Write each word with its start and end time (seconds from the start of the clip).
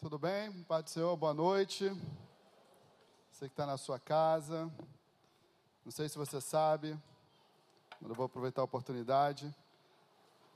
Tudo 0.00 0.16
bem? 0.16 0.52
Pai 0.62 0.80
do 0.80 0.88
Senhor, 0.88 1.16
boa 1.16 1.34
noite. 1.34 1.90
Você 3.32 3.46
que 3.46 3.52
está 3.52 3.66
na 3.66 3.76
sua 3.76 3.98
casa. 3.98 4.70
Não 5.84 5.90
sei 5.90 6.08
se 6.08 6.16
você 6.16 6.40
sabe, 6.40 6.96
mas 8.00 8.08
eu 8.08 8.14
vou 8.14 8.26
aproveitar 8.26 8.60
a 8.60 8.64
oportunidade. 8.64 9.52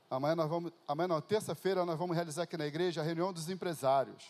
Amanhã 0.09 0.33
nós 0.33 0.49
vamos, 0.49 0.71
amanhã 0.87 1.09
não, 1.09 1.19
terça-feira 1.19 1.85
nós 1.85 1.99
vamos 1.99 2.15
realizar 2.15 2.43
aqui 2.43 2.55
na 2.55 2.65
igreja 2.65 3.01
a 3.01 3.03
reunião 3.03 3.33
dos 3.33 3.49
empresários. 3.49 4.23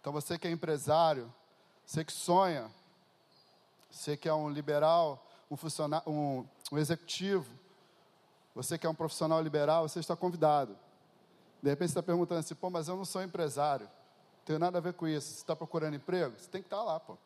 Então 0.00 0.12
você 0.12 0.38
que 0.38 0.46
é 0.46 0.50
empresário, 0.52 1.34
você 1.84 2.04
que 2.04 2.12
sonha, 2.12 2.70
você 3.90 4.16
que 4.16 4.28
é 4.28 4.32
um 4.32 4.48
liberal, 4.48 5.26
um 5.50 5.56
funcionário, 5.56 6.08
um, 6.08 6.46
um 6.70 6.78
executivo, 6.78 7.52
você 8.54 8.78
que 8.78 8.86
é 8.86 8.88
um 8.90 8.94
profissional 8.94 9.42
liberal, 9.42 9.88
você 9.88 9.98
está 9.98 10.14
convidado. 10.14 10.78
De 11.62 11.70
repente 11.70 11.88
você 11.88 11.98
está 11.98 12.02
perguntando 12.02 12.40
assim, 12.40 12.54
pô, 12.54 12.70
mas 12.70 12.88
eu 12.88 12.96
não 12.96 13.04
sou 13.04 13.22
empresário. 13.22 13.86
Não 13.86 14.44
tenho 14.44 14.58
nada 14.58 14.78
a 14.78 14.80
ver 14.80 14.94
com 14.94 15.06
isso. 15.06 15.28
Você 15.28 15.40
está 15.40 15.56
procurando 15.56 15.94
emprego? 15.94 16.38
Você 16.38 16.48
tem 16.48 16.62
que 16.62 16.66
estar 16.66 16.82
lá, 16.82 16.98
pô. 17.00 17.16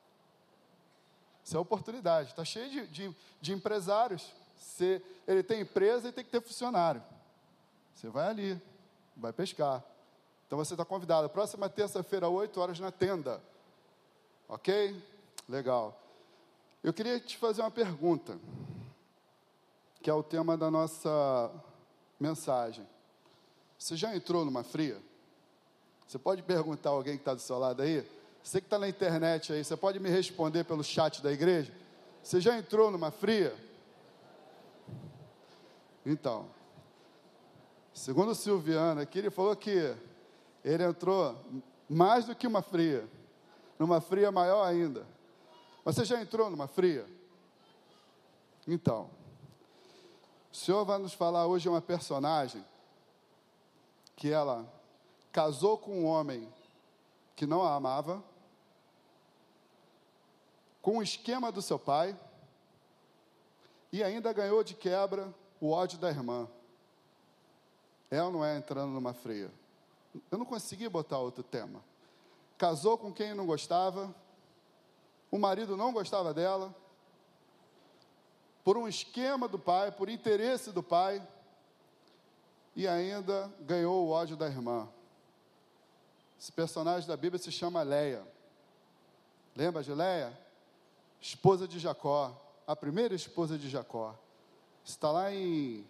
Isso 1.45 1.57
é 1.57 1.61
oportunidade. 1.61 2.31
Está 2.31 2.45
cheio 2.45 2.71
de, 2.71 2.87
de, 2.87 3.17
de 3.41 3.53
empresários. 3.53 4.33
Você, 4.57 5.03
ele 5.27 5.43
tem 5.43 5.61
empresa 5.61 6.09
e 6.09 6.13
tem 6.13 6.25
que 6.25 6.31
ter 6.31 6.41
funcionário. 6.41 7.03
Você 7.95 8.09
vai 8.09 8.29
ali, 8.29 8.63
vai 9.17 9.33
pescar. 9.33 9.83
Então 10.47 10.59
você 10.59 10.75
está 10.75 10.85
convidado. 10.85 11.29
Próxima 11.29 11.69
terça-feira, 11.69 12.29
8 12.29 12.61
horas, 12.61 12.79
na 12.79 12.91
tenda. 12.91 13.43
Ok? 14.49 15.03
Legal. 15.49 15.99
Eu 16.83 16.93
queria 16.93 17.19
te 17.21 17.39
fazer 17.39 17.63
uma 17.63 17.71
pergunta, 17.71 18.39
que 20.01 20.11
é 20.11 20.15
o 20.15 20.23
tema 20.23 20.57
da 20.57 20.71
nossa 20.71 21.51
mensagem. 22.19 22.87
Você 23.83 23.97
já 23.97 24.15
entrou 24.15 24.45
numa 24.45 24.63
fria? 24.63 24.97
Você 26.07 26.17
pode 26.17 26.41
perguntar 26.41 26.91
a 26.91 26.93
alguém 26.93 27.17
que 27.17 27.23
está 27.23 27.35
do 27.35 27.41
seu 27.41 27.59
lado 27.59 27.83
aí? 27.83 28.09
Você 28.41 28.61
que 28.61 28.67
está 28.69 28.79
na 28.79 28.89
internet 28.89 29.53
aí, 29.53 29.65
você 29.65 29.77
pode 29.77 29.99
me 29.99 30.09
responder 30.09 30.63
pelo 30.63 30.85
chat 30.85 31.21
da 31.21 31.33
igreja? 31.33 31.75
Você 32.23 32.41
já 32.41 32.57
entrou 32.57 32.93
numa 32.93 33.11
fria? 33.11 33.53
Então, 36.07 36.47
segundo 37.93 38.31
o 38.31 38.35
Silviano 38.37 39.01
aqui, 39.01 39.19
ele 39.19 39.31
falou 39.31 39.57
que 39.57 39.97
ele 40.65 40.85
entrou 40.85 41.35
mais 41.91 42.25
do 42.25 42.37
que 42.37 42.47
uma 42.47 42.63
fria, 42.63 43.05
numa 43.81 44.01
fria 44.01 44.31
maior 44.31 44.65
ainda. 44.65 45.05
Você 45.85 46.05
já 46.05 46.23
entrou 46.23 46.49
numa 46.49 46.69
fria? 46.69 47.05
Então, 48.65 49.11
o 50.53 50.57
Senhor 50.57 50.85
vai 50.85 50.99
nos 50.99 51.13
falar 51.13 51.49
hoje 51.49 51.69
uma 51.69 51.83
personagem 51.83 52.65
que 54.17 54.31
ela 54.31 54.67
casou 55.31 55.79
com 55.79 56.03
um 56.03 56.07
homem 56.07 56.53
que 57.35 57.47
não 57.47 57.63
a 57.63 57.75
amava, 57.75 58.23
com 60.81 60.99
o 60.99 61.03
esquema 61.03 61.51
do 61.51 61.63
seu 61.63 61.79
pai, 61.79 62.17
e 63.93 64.03
ainda 64.03 64.33
ganhou 64.33 64.63
de 64.65 64.75
quebra 64.75 65.33
o 65.61 65.71
ódio 65.71 65.99
da 65.99 66.09
irmã. 66.09 66.49
Ela 68.11 68.31
não 68.31 68.45
é 68.45 68.57
entrando 68.57 68.93
numa 68.93 69.15
fria. 69.15 69.51
Eu 70.31 70.39
não 70.39 70.45
consegui 70.45 70.89
botar 70.89 71.19
outro 71.19 71.43
tema. 71.43 71.83
Casou 72.59 72.99
com 72.99 73.13
quem 73.13 73.35
não 73.35 73.47
gostava, 73.47 74.15
o 75.31 75.39
marido 75.39 75.77
não 75.77 75.93
gostava 75.93 76.35
dela, 76.35 76.75
por 78.63 78.77
um 78.77 78.87
esquema 78.87 79.49
do 79.49 79.59
pai, 79.59 79.91
por 79.91 80.09
interesse 80.09 80.71
do 80.71 80.83
pai, 80.83 81.27
e 82.75 82.89
ainda 82.89 83.53
ganhou 83.61 84.07
o 84.07 84.11
ódio 84.11 84.37
da 84.37 84.47
irmã. 84.47 84.89
Esse 86.41 86.51
personagem 86.51 87.07
da 87.09 87.17
Bíblia 87.17 87.41
se 87.41 87.53
chama 87.53 87.83
Leia. 87.83 88.27
Lembra 89.55 89.83
de 89.83 89.93
Leia? 89.93 90.37
Esposa 91.21 91.69
de 91.69 91.79
Jacó, 91.79 92.37
a 92.67 92.75
primeira 92.75 93.15
esposa 93.15 93.57
de 93.57 93.69
Jacó. 93.69 94.19
Está 94.85 95.11
lá 95.13 95.33
em 95.33 95.87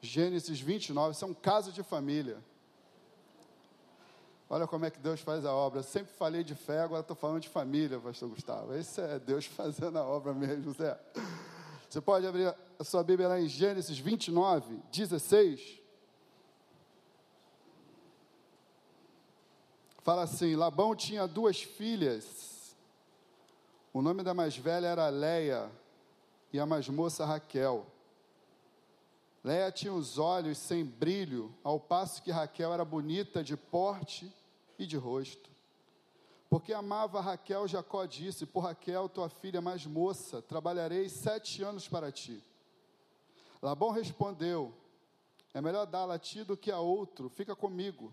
Gênesis 0.00 0.58
29, 0.60 1.12
isso 1.12 1.24
é 1.24 1.28
um 1.28 1.34
caso 1.34 1.70
de 1.72 1.82
família. 1.82 2.38
Olha 4.48 4.66
como 4.66 4.86
é 4.86 4.90
que 4.90 4.98
Deus 4.98 5.20
faz 5.20 5.44
a 5.44 5.52
obra. 5.52 5.80
Eu 5.80 5.84
sempre 5.84 6.10
falei 6.14 6.42
de 6.42 6.54
fé, 6.54 6.80
agora 6.80 7.02
estou 7.02 7.14
falando 7.14 7.42
de 7.42 7.48
família, 7.48 8.00
pastor 8.00 8.30
Gustavo. 8.30 8.74
Esse 8.74 9.00
é 9.00 9.18
Deus 9.18 9.44
fazendo 9.46 9.98
a 9.98 10.04
obra 10.04 10.32
mesmo, 10.32 10.72
Zé. 10.72 10.98
Você 11.90 12.00
pode 12.00 12.26
abrir 12.26 12.54
a 12.78 12.84
sua 12.84 13.02
Bíblia 13.02 13.28
lá 13.28 13.40
em 13.40 13.48
Gênesis 13.48 13.98
29, 13.98 14.78
16. 14.90 15.77
Fala 20.08 20.22
assim: 20.22 20.56
Labão 20.56 20.96
tinha 20.96 21.28
duas 21.28 21.62
filhas. 21.62 22.74
O 23.92 24.00
nome 24.00 24.22
da 24.22 24.32
mais 24.32 24.56
velha 24.56 24.86
era 24.86 25.10
Leia 25.10 25.70
e 26.50 26.58
a 26.58 26.64
mais 26.64 26.88
moça 26.88 27.26
Raquel. 27.26 27.86
Leia 29.44 29.70
tinha 29.70 29.92
os 29.92 30.16
olhos 30.16 30.56
sem 30.56 30.82
brilho, 30.82 31.54
ao 31.62 31.78
passo 31.78 32.22
que 32.22 32.30
Raquel 32.30 32.72
era 32.72 32.86
bonita 32.86 33.44
de 33.44 33.54
porte 33.54 34.32
e 34.78 34.86
de 34.86 34.96
rosto. 34.96 35.50
Porque 36.48 36.72
amava 36.72 37.20
Raquel, 37.20 37.68
Jacó 37.68 38.06
disse: 38.06 38.46
Por 38.46 38.60
Raquel, 38.60 39.10
tua 39.10 39.28
filha 39.28 39.60
mais 39.60 39.84
moça, 39.84 40.40
trabalharei 40.40 41.10
sete 41.10 41.62
anos 41.62 41.86
para 41.86 42.10
ti. 42.10 42.42
Labão 43.60 43.90
respondeu: 43.90 44.72
É 45.52 45.60
melhor 45.60 45.84
dá-la 45.84 46.14
a 46.14 46.18
ti 46.18 46.44
do 46.44 46.56
que 46.56 46.70
a 46.70 46.80
outro, 46.80 47.28
fica 47.28 47.54
comigo. 47.54 48.10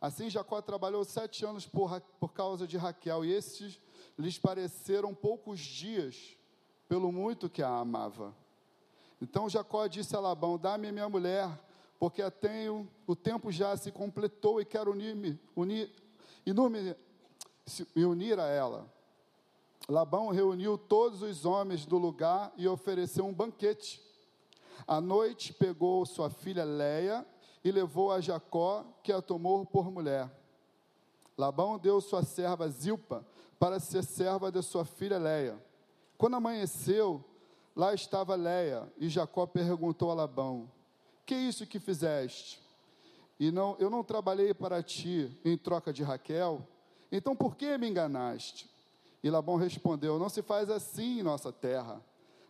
Assim 0.00 0.30
Jacó 0.30 0.62
trabalhou 0.62 1.04
sete 1.04 1.44
anos 1.44 1.66
por, 1.66 2.00
por 2.20 2.32
causa 2.32 2.66
de 2.66 2.76
Raquel, 2.76 3.24
e 3.24 3.32
estes 3.32 3.80
lhes 4.16 4.38
pareceram 4.38 5.14
poucos 5.14 5.58
dias, 5.58 6.36
pelo 6.88 7.10
muito 7.10 7.50
que 7.50 7.62
a 7.62 7.68
amava. 7.68 8.34
Então 9.20 9.48
Jacó 9.48 9.86
disse 9.86 10.14
a 10.14 10.20
Labão: 10.20 10.56
Dá-me 10.56 10.92
minha 10.92 11.08
mulher, 11.08 11.50
porque 11.98 12.22
a 12.22 12.30
tenho, 12.30 12.88
o 13.06 13.16
tempo 13.16 13.50
já 13.50 13.76
se 13.76 13.90
completou 13.90 14.60
e 14.60 14.64
quero 14.64 14.92
unir-me, 14.92 15.38
unir, 15.56 15.92
me 17.94 18.04
unir 18.04 18.38
a 18.38 18.46
ela. 18.46 18.88
Labão 19.88 20.28
reuniu 20.28 20.78
todos 20.78 21.22
os 21.22 21.44
homens 21.44 21.84
do 21.84 21.98
lugar 21.98 22.52
e 22.56 22.68
ofereceu 22.68 23.26
um 23.26 23.32
banquete. 23.32 24.00
À 24.86 25.00
noite 25.00 25.52
pegou 25.52 26.06
sua 26.06 26.30
filha 26.30 26.62
Leia 26.62 27.26
e 27.64 27.70
levou 27.70 28.12
a 28.12 28.20
Jacó, 28.20 28.84
que 29.02 29.12
a 29.12 29.20
tomou 29.20 29.64
por 29.66 29.90
mulher. 29.90 30.30
Labão 31.36 31.78
deu 31.78 32.00
sua 32.00 32.22
serva 32.22 32.68
Zilpa 32.68 33.24
para 33.58 33.78
ser 33.78 34.02
serva 34.02 34.50
de 34.50 34.62
sua 34.62 34.84
filha 34.84 35.18
Leia. 35.18 35.62
Quando 36.16 36.36
amanheceu, 36.36 37.24
lá 37.74 37.94
estava 37.94 38.34
Leia, 38.34 38.92
e 38.96 39.08
Jacó 39.08 39.46
perguntou 39.46 40.10
a 40.10 40.14
Labão: 40.14 40.70
Que 41.24 41.34
é 41.34 41.38
isso 41.38 41.66
que 41.66 41.78
fizeste? 41.78 42.60
E 43.38 43.52
não, 43.52 43.76
eu 43.78 43.88
não 43.88 44.02
trabalhei 44.02 44.52
para 44.52 44.82
ti 44.82 45.38
em 45.44 45.56
troca 45.56 45.92
de 45.92 46.02
Raquel? 46.02 46.66
Então 47.10 47.36
por 47.36 47.56
que 47.56 47.78
me 47.78 47.88
enganaste? 47.88 48.68
E 49.22 49.30
Labão 49.30 49.56
respondeu: 49.56 50.18
Não 50.18 50.28
se 50.28 50.42
faz 50.42 50.70
assim 50.70 51.20
em 51.20 51.22
nossa 51.22 51.52
terra. 51.52 52.02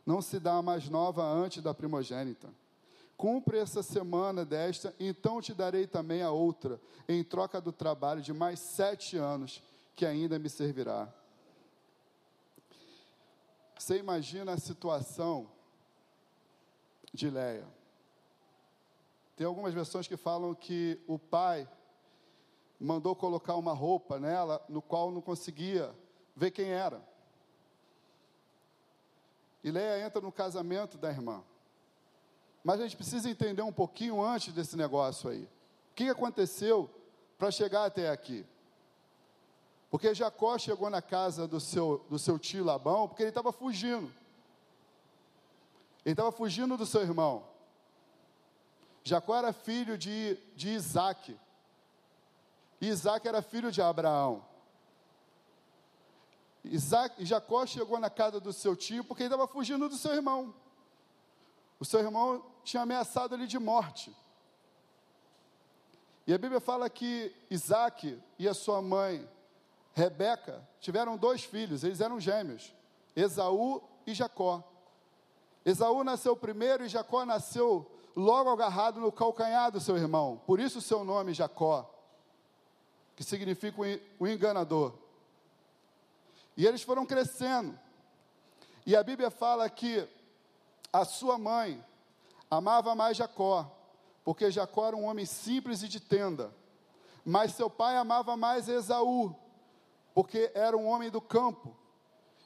Não 0.05 0.23
se 0.23 0.41
dá 0.41 0.63
mais 0.63 0.89
nova 0.89 1.23
antes 1.23 1.63
da 1.63 1.75
primogênita. 1.75 2.49
Cumpre 3.19 3.59
essa 3.59 3.83
semana 3.83 4.45
desta, 4.45 4.95
então 4.97 5.43
te 5.43 5.53
darei 5.53 5.89
também 5.89 6.23
a 6.23 6.31
outra, 6.31 6.81
em 7.09 7.25
troca 7.25 7.61
do 7.61 7.73
trabalho 7.73 8.23
de 8.23 8.33
mais 8.33 8.61
sete 8.61 9.17
anos, 9.17 9.61
que 9.97 10.07
ainda 10.07 10.39
me 10.39 10.49
servirá. 10.49 11.13
Você 13.77 13.99
imagina 13.99 14.53
a 14.53 14.57
situação 14.57 15.51
de 17.13 17.29
Leia. 17.29 17.67
Tem 19.35 19.45
algumas 19.45 19.75
versões 19.75 20.07
que 20.07 20.17
falam 20.17 20.55
que 20.55 21.03
o 21.09 21.19
pai 21.19 21.69
mandou 22.79 23.17
colocar 23.17 23.57
uma 23.57 23.73
roupa 23.73 24.21
nela, 24.21 24.65
no 24.69 24.81
qual 24.81 25.11
não 25.11 25.21
conseguia 25.21 25.93
ver 26.37 26.53
quem 26.53 26.71
era. 26.71 27.03
E 29.65 29.73
Leia 29.73 30.07
entra 30.07 30.21
no 30.21 30.31
casamento 30.31 30.97
da 30.97 31.11
irmã. 31.11 31.43
Mas 32.69 32.81
a 32.81 32.83
gente 32.83 32.97
precisa 32.97 33.31
entender 33.31 33.63
um 33.63 33.73
pouquinho 33.73 34.23
antes 34.23 34.53
desse 34.53 34.77
negócio 34.77 35.31
aí. 35.31 35.45
O 35.45 35.95
que 35.95 36.11
aconteceu 36.11 36.91
para 37.39 37.51
chegar 37.51 37.87
até 37.87 38.11
aqui? 38.11 38.45
Porque 39.91 40.15
Jacó 40.15 40.59
chegou 40.59 40.91
na 40.91 41.01
casa 41.01 41.49
do 41.49 41.59
seu, 41.61 42.05
do 42.11 42.19
seu 42.19 42.39
tio 42.39 42.63
Labão, 42.63 43.09
porque 43.09 43.23
ele 43.23 43.31
estava 43.31 43.53
fugindo. 43.53 44.13
Ele 46.05 46.13
estava 46.13 46.31
fugindo 46.31 46.77
do 46.77 46.85
seu 46.85 47.01
irmão. 47.01 47.43
Jacó 49.03 49.35
era 49.35 49.51
filho 49.55 49.97
de, 49.97 50.37
de 50.55 50.69
Isaac. 50.69 51.41
E 52.83 52.87
Isaac 52.87 53.27
era 53.27 53.41
filho 53.41 53.73
de 53.73 53.81
Abraão. 53.81 54.45
Isaac, 56.63 57.25
Jacó 57.25 57.65
chegou 57.65 57.99
na 57.99 58.11
casa 58.11 58.39
do 58.39 58.53
seu 58.53 58.77
tio 58.77 59.05
porque 59.05 59.23
ele 59.23 59.33
estava 59.33 59.49
fugindo 59.49 59.89
do 59.89 59.97
seu 59.97 60.13
irmão. 60.13 60.55
O 61.81 61.85
seu 61.85 62.01
irmão 62.01 62.45
tinha 62.65 62.83
ameaçado 62.83 63.35
ele 63.35 63.47
de 63.47 63.59
morte. 63.59 64.15
E 66.27 66.35
a 66.35 66.39
Bíblia 66.39 66.61
fala 66.61 66.91
que 66.91 67.35
Isaac 67.51 68.21
e 68.39 68.47
a 68.47 68.53
sua 68.53 68.83
mãe, 68.83 69.27
Rebeca, 69.95 70.67
tiveram 70.81 71.17
dois 71.17 71.43
filhos, 71.43 71.83
eles 71.83 72.01
eram 72.01 72.21
gêmeos, 72.21 72.75
Esaú 73.17 73.83
e 74.07 74.13
Jacó. 74.13 74.63
Esaú 75.65 76.05
nasceu 76.05 76.37
primeiro 76.37 76.85
e 76.85 76.89
Jacó 76.89 77.25
nasceu 77.25 77.91
logo 78.15 78.51
agarrado 78.51 79.01
no 79.01 79.13
calcanhar 79.13 79.71
do 79.71 79.81
seu 79.81 79.97
irmão, 79.97 80.41
por 80.47 80.61
isso 80.61 80.79
o 80.79 80.83
seu 80.83 81.05
nome 81.05 81.33
Jacó, 81.33 81.89
que 83.17 83.25
significa 83.25 83.81
o 84.19 84.27
enganador. 84.27 84.93
E 86.57 86.67
eles 86.67 86.83
foram 86.83 87.07
crescendo, 87.07 87.79
e 88.85 88.97
a 88.97 89.03
Bíblia 89.03 89.31
fala 89.31 89.71
que 89.71 90.07
a 90.93 91.05
sua 91.05 91.39
mãe 91.39 91.85
amava 92.51 92.95
mais 92.95 93.17
Jacó, 93.17 93.71
porque 94.25 94.51
Jacó 94.51 94.87
era 94.87 94.97
um 94.97 95.05
homem 95.05 95.27
simples 95.27 95.83
e 95.83 95.89
de 95.89 96.01
tenda. 96.01 96.55
Mas 97.25 97.53
seu 97.53 97.69
pai 97.69 97.97
amava 97.97 98.37
mais 98.37 98.69
Esaú, 98.69 99.35
porque 100.15 100.51
era 100.55 100.77
um 100.77 100.87
homem 100.87 101.11
do 101.11 101.21
campo 101.21 101.77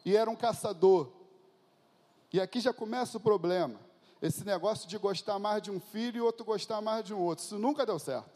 e 0.05 0.17
era 0.17 0.29
um 0.29 0.37
caçador. 0.37 1.11
E 2.33 2.41
aqui 2.41 2.61
já 2.61 2.73
começa 2.73 3.17
o 3.19 3.21
problema. 3.21 3.79
Esse 4.21 4.45
negócio 4.45 4.88
de 4.88 4.97
gostar 4.99 5.38
mais 5.38 5.62
de 5.62 5.71
um 5.71 5.81
filho 5.81 6.19
e 6.19 6.21
outro 6.21 6.45
gostar 6.45 6.81
mais 6.81 7.05
de 7.05 7.12
um 7.12 7.21
outro. 7.21 7.45
Isso 7.45 7.59
nunca 7.59 7.85
deu 7.85 7.99
certo. 7.99 8.31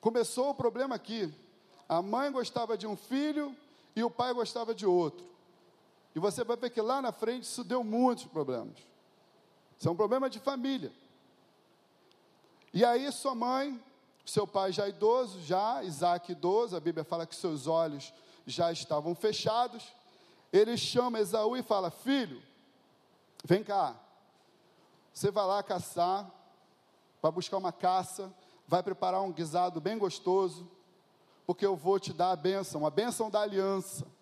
Começou 0.00 0.50
o 0.50 0.54
problema 0.54 0.94
aqui. 0.94 1.32
A 1.88 2.00
mãe 2.00 2.30
gostava 2.30 2.78
de 2.78 2.86
um 2.86 2.96
filho 2.96 3.56
e 3.96 4.04
o 4.04 4.10
pai 4.10 4.32
gostava 4.32 4.74
de 4.74 4.86
outro. 4.86 5.27
E 6.18 6.20
você 6.20 6.42
vai 6.42 6.56
ver 6.56 6.70
que 6.70 6.80
lá 6.80 7.00
na 7.00 7.12
frente 7.12 7.44
isso 7.44 7.62
deu 7.62 7.84
muitos 7.84 8.24
problemas. 8.24 8.76
Isso 9.78 9.88
é 9.88 9.92
um 9.92 9.94
problema 9.94 10.28
de 10.28 10.40
família. 10.40 10.92
E 12.74 12.84
aí 12.84 13.12
sua 13.12 13.36
mãe, 13.36 13.80
seu 14.26 14.44
pai 14.44 14.72
já 14.72 14.88
idoso, 14.88 15.40
já, 15.42 15.80
Isaac 15.84 16.32
idoso, 16.32 16.74
a 16.74 16.80
Bíblia 16.80 17.04
fala 17.04 17.24
que 17.24 17.36
seus 17.36 17.68
olhos 17.68 18.12
já 18.44 18.72
estavam 18.72 19.14
fechados. 19.14 19.94
Ele 20.52 20.76
chama 20.76 21.20
Esaú 21.20 21.56
e 21.56 21.62
fala: 21.62 21.88
Filho, 21.88 22.42
vem 23.44 23.62
cá. 23.62 23.94
Você 25.14 25.30
vai 25.30 25.46
lá 25.46 25.62
caçar, 25.62 26.28
vai 27.22 27.30
buscar 27.30 27.58
uma 27.58 27.70
caça, 27.70 28.34
vai 28.66 28.82
preparar 28.82 29.22
um 29.22 29.30
guisado 29.30 29.80
bem 29.80 29.96
gostoso, 29.96 30.68
porque 31.46 31.64
eu 31.64 31.76
vou 31.76 32.00
te 32.00 32.12
dar 32.12 32.32
a 32.32 32.36
bênção, 32.36 32.84
a 32.84 32.90
bênção 32.90 33.30
da 33.30 33.40
aliança. 33.40 34.17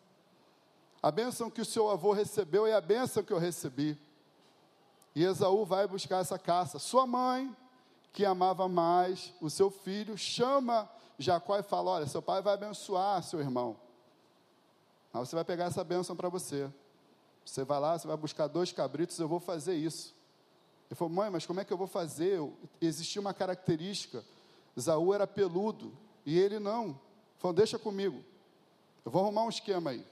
A 1.02 1.10
bênção 1.10 1.50
que 1.50 1.60
o 1.60 1.64
seu 1.64 1.90
avô 1.90 2.12
recebeu 2.12 2.66
é 2.66 2.75
a 2.75 2.81
bênção 2.81 3.22
que 3.22 3.32
eu 3.32 3.38
recebi. 3.38 3.98
E 5.14 5.25
Esaú 5.25 5.64
vai 5.64 5.87
buscar 5.87 6.20
essa 6.20 6.38
caça. 6.38 6.78
Sua 6.78 7.06
mãe, 7.06 7.54
que 8.12 8.25
amava 8.25 8.69
mais 8.69 9.32
o 9.40 9.48
seu 9.48 9.70
filho, 9.70 10.16
chama 10.16 10.90
Jacó 11.19 11.58
e 11.58 11.62
fala: 11.62 11.93
Olha, 11.93 12.06
seu 12.06 12.20
pai 12.20 12.43
vai 12.43 12.54
abençoar 12.54 13.22
seu 13.22 13.40
irmão. 13.40 13.76
Aí 15.12 15.20
você 15.20 15.34
vai 15.34 15.44
pegar 15.44 15.64
essa 15.66 15.82
bênção 15.82 16.14
para 16.14 16.28
você. 16.28 16.70
Você 17.44 17.64
vai 17.64 17.78
lá, 17.78 17.96
você 17.96 18.06
vai 18.06 18.16
buscar 18.16 18.49
dois 18.49 18.72
cabritos, 18.72 19.19
eu 19.19 19.28
vou 19.28 19.38
fazer 19.38 19.75
isso. 19.75 20.14
Ele 20.88 20.96
falou, 20.96 21.12
mãe, 21.12 21.31
mas 21.31 21.46
como 21.46 21.60
é 21.60 21.64
que 21.64 21.72
eu 21.72 21.76
vou 21.76 21.87
fazer? 21.87 22.40
Existia 22.81 23.20
uma 23.20 23.32
característica. 23.32 24.25
Esaú 24.76 25.14
era 25.14 25.26
peludo 25.26 25.96
e 26.25 26.38
ele 26.38 26.58
não. 26.58 27.00
Falou, 27.38 27.54
deixa 27.54 27.78
comigo. 27.78 28.22
Eu 29.04 29.10
vou 29.10 29.22
arrumar 29.22 29.44
um 29.44 29.49
esquema 29.49 29.90
aí. 29.90 30.06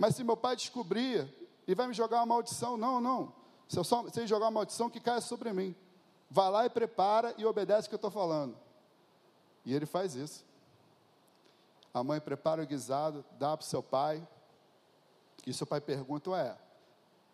Mas 0.00 0.16
se 0.16 0.24
meu 0.24 0.34
pai 0.34 0.56
descobrir, 0.56 1.30
ele 1.68 1.74
vai 1.74 1.86
me 1.86 1.92
jogar 1.92 2.20
uma 2.20 2.26
maldição. 2.26 2.78
Não, 2.78 3.02
não. 3.02 3.34
Se 3.68 3.78
eu 3.78 3.84
só, 3.84 4.08
se 4.08 4.26
jogar 4.26 4.46
uma 4.46 4.52
maldição, 4.52 4.88
que 4.88 4.98
caia 4.98 5.20
sobre 5.20 5.52
mim. 5.52 5.76
Vai 6.30 6.50
lá 6.50 6.64
e 6.64 6.70
prepara 6.70 7.34
e 7.36 7.44
obedece 7.44 7.86
o 7.86 7.90
que 7.90 7.96
eu 7.96 7.98
estou 7.98 8.10
falando. 8.10 8.56
E 9.62 9.74
ele 9.74 9.84
faz 9.84 10.14
isso. 10.14 10.42
A 11.92 12.02
mãe 12.02 12.18
prepara 12.18 12.62
o 12.62 12.66
guisado, 12.66 13.22
dá 13.38 13.54
para 13.54 13.62
o 13.62 13.68
seu 13.68 13.82
pai. 13.82 14.26
E 15.46 15.52
seu 15.52 15.66
pai 15.66 15.82
pergunta: 15.82 16.30
Ué, 16.30 16.56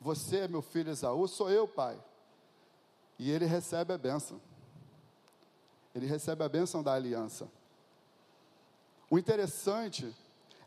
você 0.01 0.39
é 0.39 0.49
meu 0.49 0.61
filho 0.61 0.91
Esaú? 0.91 1.29
Sou 1.29 1.49
eu, 1.49 1.69
pai. 1.69 2.03
E 3.17 3.31
ele 3.31 3.45
recebe 3.45 3.93
a 3.93 3.99
bênção. 3.99 4.41
Ele 5.95 6.07
recebe 6.07 6.43
a 6.43 6.49
bênção 6.49 6.83
da 6.83 6.95
aliança. 6.95 7.49
O 9.09 9.17
interessante 9.21 10.13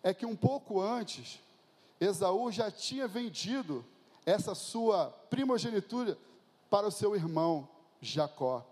é 0.01 0.13
que 0.13 0.25
um 0.25 0.35
pouco 0.37 0.79
antes, 0.79 1.41
Esaú 1.99 2.51
já 2.51 2.71
tinha 2.71 3.07
vendido 3.07 3.85
essa 4.25 4.55
sua 4.55 5.09
primogenitura 5.29 6.17
para 6.69 6.87
o 6.87 6.91
seu 6.91 7.15
irmão 7.15 7.67
Jacó. 8.01 8.65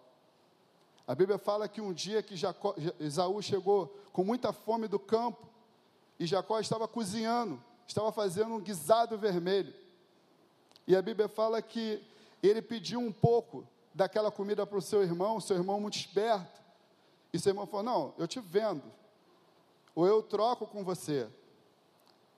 A 1.06 1.16
Bíblia 1.16 1.38
fala 1.38 1.68
que 1.68 1.82
um 1.82 1.94
dia 1.94 2.22
que 2.22 2.36
Jacó, 2.36 2.76
Esaú 3.00 3.42
chegou 3.42 3.88
com 4.12 4.24
muita 4.24 4.52
fome 4.52 4.88
do 4.88 5.00
campo 5.00 5.48
e 6.20 6.26
Jacó 6.26 6.60
estava 6.60 6.88
cozinhando, 6.88 7.62
estava 7.88 8.12
fazendo 8.12 8.54
um 8.56 8.60
guisado 8.60 9.18
vermelho. 9.18 9.74
E 10.86 10.96
a 10.96 11.02
Bíblia 11.02 11.28
fala 11.28 11.62
que 11.62 12.04
ele 12.42 12.62
pediu 12.62 13.00
um 13.00 13.12
pouco 13.12 13.68
daquela 13.94 14.32
comida 14.32 14.66
para 14.66 14.78
o 14.78 14.82
seu 14.82 15.02
irmão, 15.02 15.40
seu 15.40 15.56
irmão 15.56 15.80
muito 15.80 15.98
esperto. 15.98 16.62
E 17.34 17.40
seu 17.40 17.52
irmão 17.52 17.66
falou: 17.66 17.84
Não, 17.84 18.14
eu 18.18 18.28
te 18.28 18.40
vendo, 18.40 18.84
ou 19.94 20.08
eu 20.08 20.22
troco 20.22 20.66
com 20.66 20.84
você. 20.84 21.28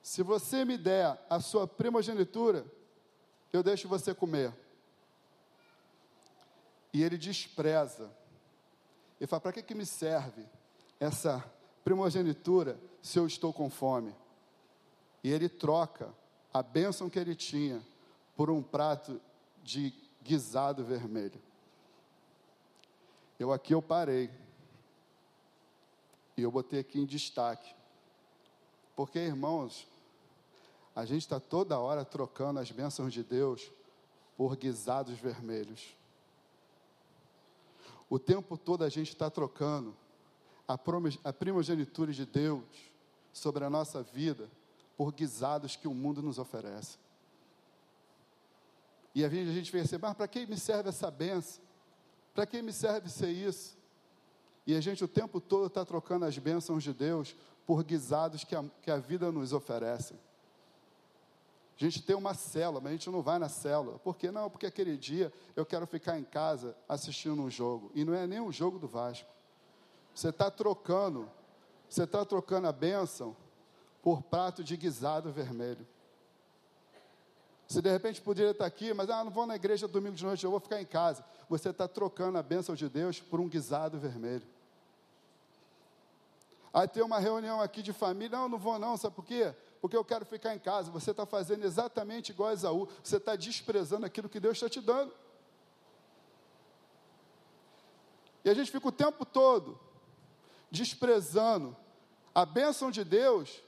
Se 0.02 0.22
você 0.22 0.64
me 0.64 0.76
der 0.76 1.18
a 1.28 1.40
sua 1.40 1.66
primogenitura, 1.66 2.64
eu 3.52 3.62
deixo 3.62 3.88
você 3.88 4.14
comer. 4.14 4.52
E 6.92 7.02
ele 7.02 7.18
despreza. 7.18 8.10
Ele 9.20 9.26
fala: 9.26 9.40
para 9.40 9.52
que, 9.52 9.62
que 9.62 9.74
me 9.74 9.86
serve 9.86 10.44
essa 10.98 11.44
primogenitura 11.84 12.78
se 13.02 13.18
eu 13.18 13.26
estou 13.26 13.52
com 13.52 13.68
fome? 13.68 14.14
E 15.22 15.30
ele 15.30 15.48
troca 15.48 16.12
a 16.52 16.62
bênção 16.62 17.10
que 17.10 17.18
ele 17.18 17.34
tinha 17.34 17.82
por 18.36 18.50
um 18.50 18.62
prato 18.62 19.20
de 19.62 19.92
guisado 20.22 20.84
vermelho. 20.84 21.40
Eu 23.38 23.52
aqui 23.52 23.74
eu 23.74 23.82
parei. 23.82 24.30
E 26.36 26.42
eu 26.42 26.50
botei 26.50 26.80
aqui 26.80 26.98
em 26.98 27.04
destaque. 27.04 27.74
Porque, 28.96 29.18
irmãos, 29.18 29.86
a 30.94 31.04
gente 31.04 31.22
está 31.22 31.38
toda 31.38 31.78
hora 31.78 32.04
trocando 32.04 32.60
as 32.60 32.70
bênçãos 32.70 33.12
de 33.12 33.22
Deus 33.22 33.70
por 34.36 34.56
guisados 34.56 35.18
vermelhos. 35.18 35.96
O 38.08 38.18
tempo 38.18 38.56
todo 38.56 38.82
a 38.82 38.88
gente 38.88 39.10
está 39.10 39.30
trocando 39.30 39.96
a 40.66 41.32
primogenitura 41.32 42.12
de 42.12 42.26
Deus 42.26 42.64
sobre 43.32 43.64
a 43.64 43.70
nossa 43.70 44.02
vida 44.02 44.50
por 44.96 45.12
guisados 45.12 45.76
que 45.76 45.88
o 45.88 45.94
mundo 45.94 46.20
nos 46.20 46.38
oferece. 46.38 46.98
E 49.14 49.24
a 49.24 49.28
gente 49.28 49.72
pensa, 49.72 49.98
mas 49.98 50.14
para 50.14 50.28
que 50.28 50.46
me 50.46 50.56
serve 50.56 50.88
essa 50.88 51.10
benção? 51.10 51.62
Para 52.34 52.46
que 52.46 52.62
me 52.62 52.72
serve 52.72 53.08
ser 53.08 53.30
isso? 53.30 53.76
E 54.66 54.74
a 54.74 54.80
gente 54.80 55.02
o 55.02 55.08
tempo 55.08 55.40
todo 55.40 55.66
está 55.66 55.84
trocando 55.84 56.24
as 56.24 56.38
bênçãos 56.38 56.82
de 56.82 56.92
Deus 56.92 57.34
por 57.66 57.82
guisados 57.82 58.44
que 58.44 58.54
a, 58.54 58.64
que 58.82 58.90
a 58.90 58.98
vida 58.98 59.32
nos 59.32 59.52
oferece. 59.52 60.14
A 61.80 61.84
gente 61.84 62.02
tem 62.02 62.14
uma 62.14 62.34
célula, 62.34 62.78
mas 62.78 62.90
a 62.90 62.92
gente 62.92 63.08
não 63.08 63.22
vai 63.22 63.38
na 63.38 63.48
célula. 63.48 63.98
Por 64.00 64.14
quê? 64.14 64.30
Não, 64.30 64.50
porque 64.50 64.66
aquele 64.66 64.98
dia 64.98 65.32
eu 65.56 65.64
quero 65.64 65.86
ficar 65.86 66.18
em 66.18 66.24
casa 66.24 66.76
assistindo 66.86 67.40
um 67.40 67.48
jogo. 67.48 67.90
E 67.94 68.04
não 68.04 68.12
é 68.12 68.26
nem 68.26 68.38
um 68.38 68.52
jogo 68.52 68.78
do 68.78 68.86
Vasco. 68.86 69.26
Você 70.14 70.28
está 70.28 70.50
trocando, 70.50 71.30
você 71.88 72.04
está 72.04 72.22
trocando 72.22 72.68
a 72.68 72.72
bênção 72.72 73.34
por 74.02 74.22
prato 74.22 74.62
de 74.62 74.76
guisado 74.76 75.32
vermelho. 75.32 75.86
Você 77.66 77.80
de 77.80 77.90
repente 77.90 78.20
poderia 78.20 78.50
estar 78.50 78.66
aqui, 78.66 78.92
mas 78.92 79.08
ah, 79.08 79.24
não 79.24 79.30
vou 79.30 79.46
na 79.46 79.56
igreja 79.56 79.88
domingo 79.88 80.16
de 80.16 80.24
noite, 80.24 80.44
eu 80.44 80.50
vou 80.50 80.60
ficar 80.60 80.82
em 80.82 80.86
casa. 80.86 81.24
Você 81.48 81.70
está 81.70 81.88
trocando 81.88 82.36
a 82.36 82.42
bênção 82.42 82.74
de 82.74 82.90
Deus 82.90 83.20
por 83.20 83.40
um 83.40 83.48
guisado 83.48 83.98
vermelho. 83.98 84.46
Aí 86.74 86.86
tem 86.86 87.02
uma 87.02 87.18
reunião 87.18 87.58
aqui 87.58 87.80
de 87.80 87.94
família, 87.94 88.36
não, 88.36 88.50
não 88.50 88.58
vou 88.58 88.78
não, 88.78 88.98
sabe 88.98 89.14
por 89.14 89.24
quê? 89.24 89.54
Porque 89.80 89.96
eu 89.96 90.04
quero 90.04 90.26
ficar 90.26 90.54
em 90.54 90.58
casa. 90.58 90.90
Você 90.90 91.10
está 91.10 91.24
fazendo 91.24 91.64
exatamente 91.64 92.30
igual 92.30 92.50
a 92.50 92.52
Esaú. 92.52 92.88
Você 93.02 93.16
está 93.16 93.34
desprezando 93.34 94.04
aquilo 94.04 94.28
que 94.28 94.38
Deus 94.38 94.56
está 94.56 94.68
te 94.68 94.80
dando. 94.80 95.12
E 98.44 98.50
a 98.50 98.54
gente 98.54 98.70
fica 98.70 98.88
o 98.88 98.92
tempo 98.92 99.24
todo 99.24 99.78
desprezando 100.70 101.76
a 102.34 102.44
bênção 102.44 102.90
de 102.90 103.04
Deus 103.04 103.62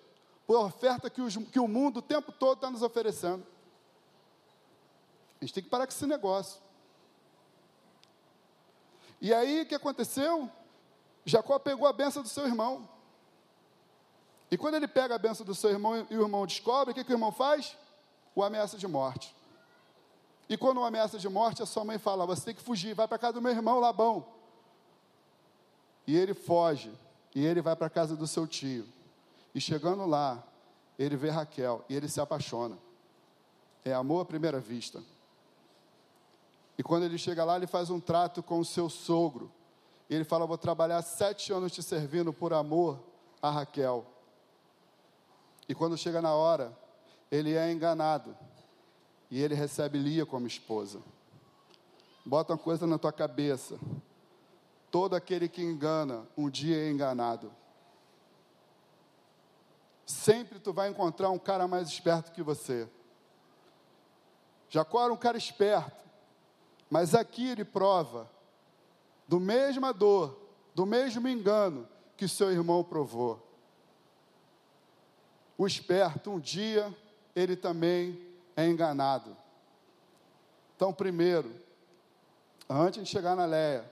por 0.47 0.57
oferta 0.57 1.11
que, 1.11 1.21
os, 1.21 1.37
que 1.37 1.59
o 1.59 1.67
mundo 1.67 1.99
o 1.99 2.03
tempo 2.03 2.31
todo 2.31 2.57
está 2.57 2.71
nos 2.71 2.83
oferecendo. 2.83 3.47
A 5.41 5.45
gente 5.45 5.55
tem 5.55 5.65
que 5.65 5.71
parar 5.71 5.87
com 5.87 5.93
esse 5.93 6.07
negócio. 6.07 6.61
E 9.21 9.33
aí 9.33 9.63
o 9.63 9.67
que 9.67 9.75
aconteceu? 9.75 10.51
Jacó 11.25 11.59
pegou 11.59 11.87
a 11.87 11.93
benção 11.93 12.23
do 12.23 12.29
seu 12.29 12.47
irmão. 12.47 12.89
E 14.53 14.59
quando 14.59 14.75
ele 14.75 14.87
pega 14.87 15.15
a 15.15 15.19
benção 15.19 15.47
do 15.47 15.55
seu 15.55 15.71
irmão 15.71 16.07
e 16.11 16.15
o 16.15 16.21
irmão 16.21 16.47
descobre, 16.47 16.93
o 16.93 16.95
que, 16.95 17.03
que 17.03 17.11
o 17.11 17.15
irmão 17.15 17.33
faz? 17.33 17.75
O 18.35 18.45
ameaça 18.45 18.77
de 18.77 18.87
morte. 18.87 19.35
E 20.47 20.59
quando 20.59 20.79
o 20.79 20.85
ameaça 20.85 21.19
de 21.19 21.27
morte, 21.27 21.63
a 21.63 21.67
sua 21.67 21.87
mãe 21.87 21.97
fala: 21.97 22.27
Você 22.27 22.45
tem 22.45 22.55
que 22.55 22.61
fugir, 22.61 22.95
vai 22.95 23.09
para 23.09 23.17
casa 23.17 23.33
do 23.33 23.41
meu 23.41 23.51
irmão 23.51 23.81
Labão. 23.81 24.27
E 26.07 26.15
ele 26.15 26.35
foge, 26.35 26.93
e 27.35 27.43
ele 27.43 27.63
vai 27.63 27.75
para 27.75 27.87
a 27.87 27.91
casa 27.91 28.15
do 28.15 28.27
seu 28.27 28.47
tio. 28.47 28.87
E 29.55 29.61
chegando 29.61 30.05
lá, 30.05 30.47
ele 30.99 31.17
vê 31.17 31.31
Raquel 31.31 31.83
e 31.89 31.97
ele 31.97 32.07
se 32.07 32.21
apaixona. 32.21 32.77
É 33.83 33.95
amor 33.95 34.21
à 34.21 34.25
primeira 34.27 34.61
vista. 34.61 35.03
E 36.77 36.83
quando 36.83 37.05
ele 37.05 37.17
chega 37.17 37.43
lá, 37.43 37.57
ele 37.57 37.67
faz 37.67 37.89
um 37.89 37.99
trato 37.99 38.43
com 38.43 38.59
o 38.59 38.65
seu 38.67 38.91
sogro. 38.91 39.51
Ele 40.11 40.25
fala: 40.25 40.47
Vou 40.47 40.59
trabalhar 40.59 41.01
sete 41.01 41.55
anos 41.55 41.73
te 41.73 41.83
servindo 41.83 42.35
por 42.35 42.53
amor 42.53 43.01
a 43.41 43.51
Raquel. 43.51 44.12
E 45.69 45.75
quando 45.75 45.97
chega 45.97 46.21
na 46.21 46.35
hora, 46.35 46.77
ele 47.31 47.55
é 47.55 47.71
enganado. 47.73 48.37
E 49.31 49.41
ele 49.41 49.55
recebe 49.55 49.99
Lia 49.99 50.27
como 50.27 50.47
esposa. 50.47 51.01
Bota 52.25 52.53
uma 52.53 52.59
coisa 52.59 52.87
na 52.87 52.99
tua 52.99 53.13
cabeça. 53.13 53.79
Todo 54.91 55.15
aquele 55.17 55.49
que 55.49 55.63
engana, 55.63 56.27
um 56.37 56.51
dia 56.51 56.77
é 56.77 56.91
enganado. 56.91 57.53
Sempre 60.05 60.59
tu 60.59 60.73
vai 60.73 60.91
encontrar 60.91 61.31
um 61.31 61.39
cara 61.39 61.67
mais 61.67 61.89
esperto 61.89 62.33
que 62.33 62.43
você. 62.43 62.89
Jacó 64.69 65.05
era 65.05 65.13
um 65.13 65.17
cara 65.17 65.37
esperto, 65.37 66.05
mas 66.91 67.15
aqui 67.15 67.49
ele 67.49 67.65
prova 67.65 68.31
do 69.27 69.41
mesma 69.41 69.93
dor, 69.93 70.39
do 70.75 70.85
mesmo 70.85 71.27
engano 71.29 71.89
que 72.17 72.29
seu 72.29 72.51
irmão 72.51 72.85
provou. 72.85 73.52
O 75.63 75.67
esperto, 75.69 76.33
um 76.33 76.41
dia, 76.41 76.93
ele 77.37 77.55
também 77.55 78.19
é 78.57 78.67
enganado. 78.67 79.37
Então, 80.75 80.93
primeiro, 80.93 81.55
antes 82.69 83.05
de 83.05 83.09
chegar 83.09 83.37
na 83.37 83.45
Leia, 83.45 83.89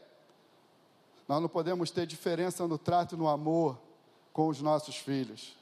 nós 1.28 1.40
não 1.40 1.48
podemos 1.48 1.92
ter 1.92 2.08
diferença 2.08 2.66
no 2.66 2.76
trato 2.76 3.14
e 3.14 3.18
no 3.18 3.28
amor 3.28 3.78
com 4.32 4.48
os 4.48 4.60
nossos 4.60 4.96
filhos. 4.96 5.56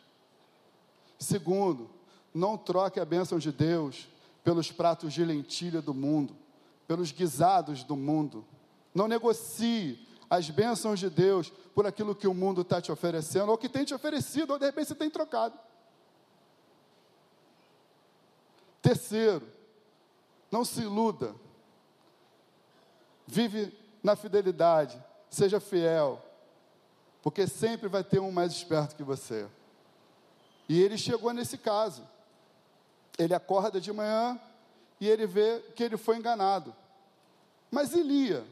Segundo, 1.19 1.91
não 2.33 2.57
troque 2.57 2.99
a 2.99 3.05
bênção 3.05 3.39
de 3.39 3.53
Deus 3.53 4.09
pelos 4.43 4.73
pratos 4.73 5.13
de 5.13 5.23
lentilha 5.23 5.83
do 5.83 5.93
mundo, 5.93 6.35
pelos 6.87 7.13
guisados 7.13 7.85
do 7.85 7.95
mundo. 7.95 8.47
Não 8.95 9.09
negocie 9.09 10.09
as 10.31 10.49
bênçãos 10.49 10.99
de 11.01 11.11
Deus 11.11 11.53
por 11.75 11.87
aquilo 11.87 12.15
que 12.15 12.27
o 12.27 12.33
mundo 12.33 12.63
está 12.63 12.81
te 12.81 12.91
oferecendo, 12.91 13.51
ou 13.51 13.59
que 13.59 13.69
tem 13.69 13.85
te 13.85 13.93
oferecido, 13.93 14.55
ou 14.55 14.59
de 14.59 14.65
repente 14.65 14.89
você 14.89 14.95
tem 14.95 15.11
trocado. 15.11 15.68
Terceiro, 18.89 19.47
não 20.51 20.65
se 20.65 20.81
iluda. 20.81 21.35
Vive 23.27 23.79
na 24.03 24.17
fidelidade, 24.17 24.99
seja 25.29 25.61
fiel, 25.61 26.25
porque 27.21 27.47
sempre 27.47 27.87
vai 27.87 28.03
ter 28.03 28.19
um 28.19 28.33
mais 28.33 28.51
esperto 28.51 28.97
que 28.97 29.03
você. 29.03 29.47
E 30.67 30.81
ele 30.81 30.97
chegou 30.97 31.35
nesse 31.35 31.59
caso. 31.59 32.03
Ele 33.19 33.35
acorda 33.35 33.79
de 33.79 33.93
manhã 33.93 34.41
e 34.99 35.07
ele 35.07 35.27
vê 35.27 35.61
que 35.77 35.85
ele 35.85 35.99
foi 35.99 36.17
enganado. 36.17 36.75
Mas 37.71 37.93
Elia, 37.93 38.43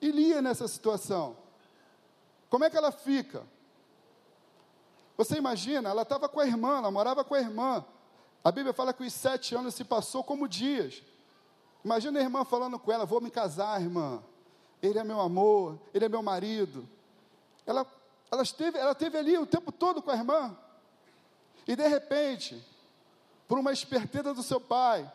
Elia 0.00 0.40
nessa 0.40 0.68
situação, 0.68 1.36
como 2.48 2.64
é 2.64 2.70
que 2.70 2.76
ela 2.76 2.92
fica? 2.92 3.42
Você 5.16 5.36
imagina, 5.36 5.88
ela 5.88 6.02
estava 6.02 6.28
com 6.28 6.38
a 6.38 6.46
irmã, 6.46 6.78
ela 6.78 6.92
morava 6.92 7.24
com 7.24 7.34
a 7.34 7.40
irmã. 7.40 7.84
A 8.44 8.52
Bíblia 8.52 8.72
fala 8.72 8.92
que 8.92 9.02
os 9.02 9.12
sete 9.12 9.54
anos 9.54 9.74
se 9.74 9.84
passou 9.84 10.22
como 10.22 10.48
dias. 10.48 11.02
Imagina 11.84 12.18
a 12.18 12.22
irmã 12.22 12.44
falando 12.44 12.78
com 12.78 12.92
ela: 12.92 13.04
Vou 13.04 13.20
me 13.20 13.30
casar, 13.30 13.80
irmã. 13.80 14.22
Ele 14.82 14.98
é 14.98 15.04
meu 15.04 15.20
amor, 15.20 15.78
ele 15.92 16.04
é 16.04 16.08
meu 16.08 16.22
marido. 16.22 16.88
Ela, 17.64 17.86
ela, 18.30 18.42
esteve, 18.42 18.78
ela 18.78 18.92
esteve 18.92 19.18
ali 19.18 19.36
o 19.38 19.46
tempo 19.46 19.72
todo 19.72 20.02
com 20.02 20.10
a 20.10 20.16
irmã. 20.16 20.56
E 21.66 21.74
de 21.74 21.86
repente, 21.88 22.64
por 23.48 23.58
uma 23.58 23.72
esperteza 23.72 24.32
do 24.32 24.42
seu 24.42 24.60
pai, 24.60 25.10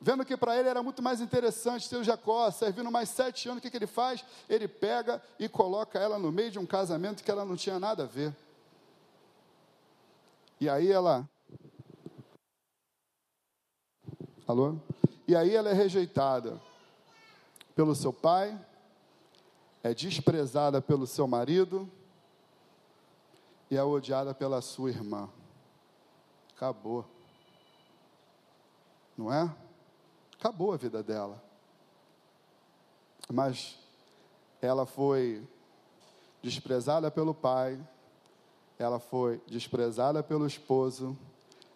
vendo 0.00 0.24
que 0.24 0.36
para 0.36 0.56
ele 0.56 0.68
era 0.68 0.82
muito 0.82 1.00
mais 1.02 1.20
interessante 1.20 1.88
ter 1.88 1.96
o 1.96 2.04
Jacó, 2.04 2.50
servindo 2.50 2.90
mais 2.90 3.08
sete 3.08 3.48
anos, 3.48 3.58
o 3.58 3.62
que, 3.62 3.70
que 3.70 3.76
ele 3.76 3.86
faz? 3.86 4.24
Ele 4.48 4.66
pega 4.66 5.22
e 5.38 5.48
coloca 5.48 5.98
ela 5.98 6.18
no 6.18 6.32
meio 6.32 6.50
de 6.50 6.58
um 6.58 6.66
casamento 6.66 7.22
que 7.22 7.30
ela 7.30 7.44
não 7.44 7.54
tinha 7.54 7.78
nada 7.78 8.02
a 8.02 8.06
ver. 8.06 8.34
E 10.60 10.68
aí 10.68 10.90
ela. 10.90 11.28
Alô? 14.52 14.76
E 15.26 15.34
aí 15.34 15.56
ela 15.56 15.70
é 15.70 15.72
rejeitada 15.72 16.60
pelo 17.74 17.94
seu 17.94 18.12
pai, 18.12 18.54
é 19.82 19.94
desprezada 19.94 20.78
pelo 20.78 21.06
seu 21.06 21.26
marido 21.26 21.90
e 23.70 23.78
é 23.78 23.82
odiada 23.82 24.34
pela 24.34 24.60
sua 24.60 24.90
irmã. 24.90 25.30
Acabou. 26.54 27.06
Não 29.16 29.32
é? 29.32 29.50
Acabou 30.38 30.74
a 30.74 30.76
vida 30.76 31.02
dela. 31.02 31.42
Mas 33.32 33.78
ela 34.60 34.84
foi 34.84 35.48
desprezada 36.42 37.10
pelo 37.10 37.32
pai, 37.32 37.80
ela 38.78 39.00
foi 39.00 39.40
desprezada 39.46 40.22
pelo 40.22 40.46
esposo, 40.46 41.16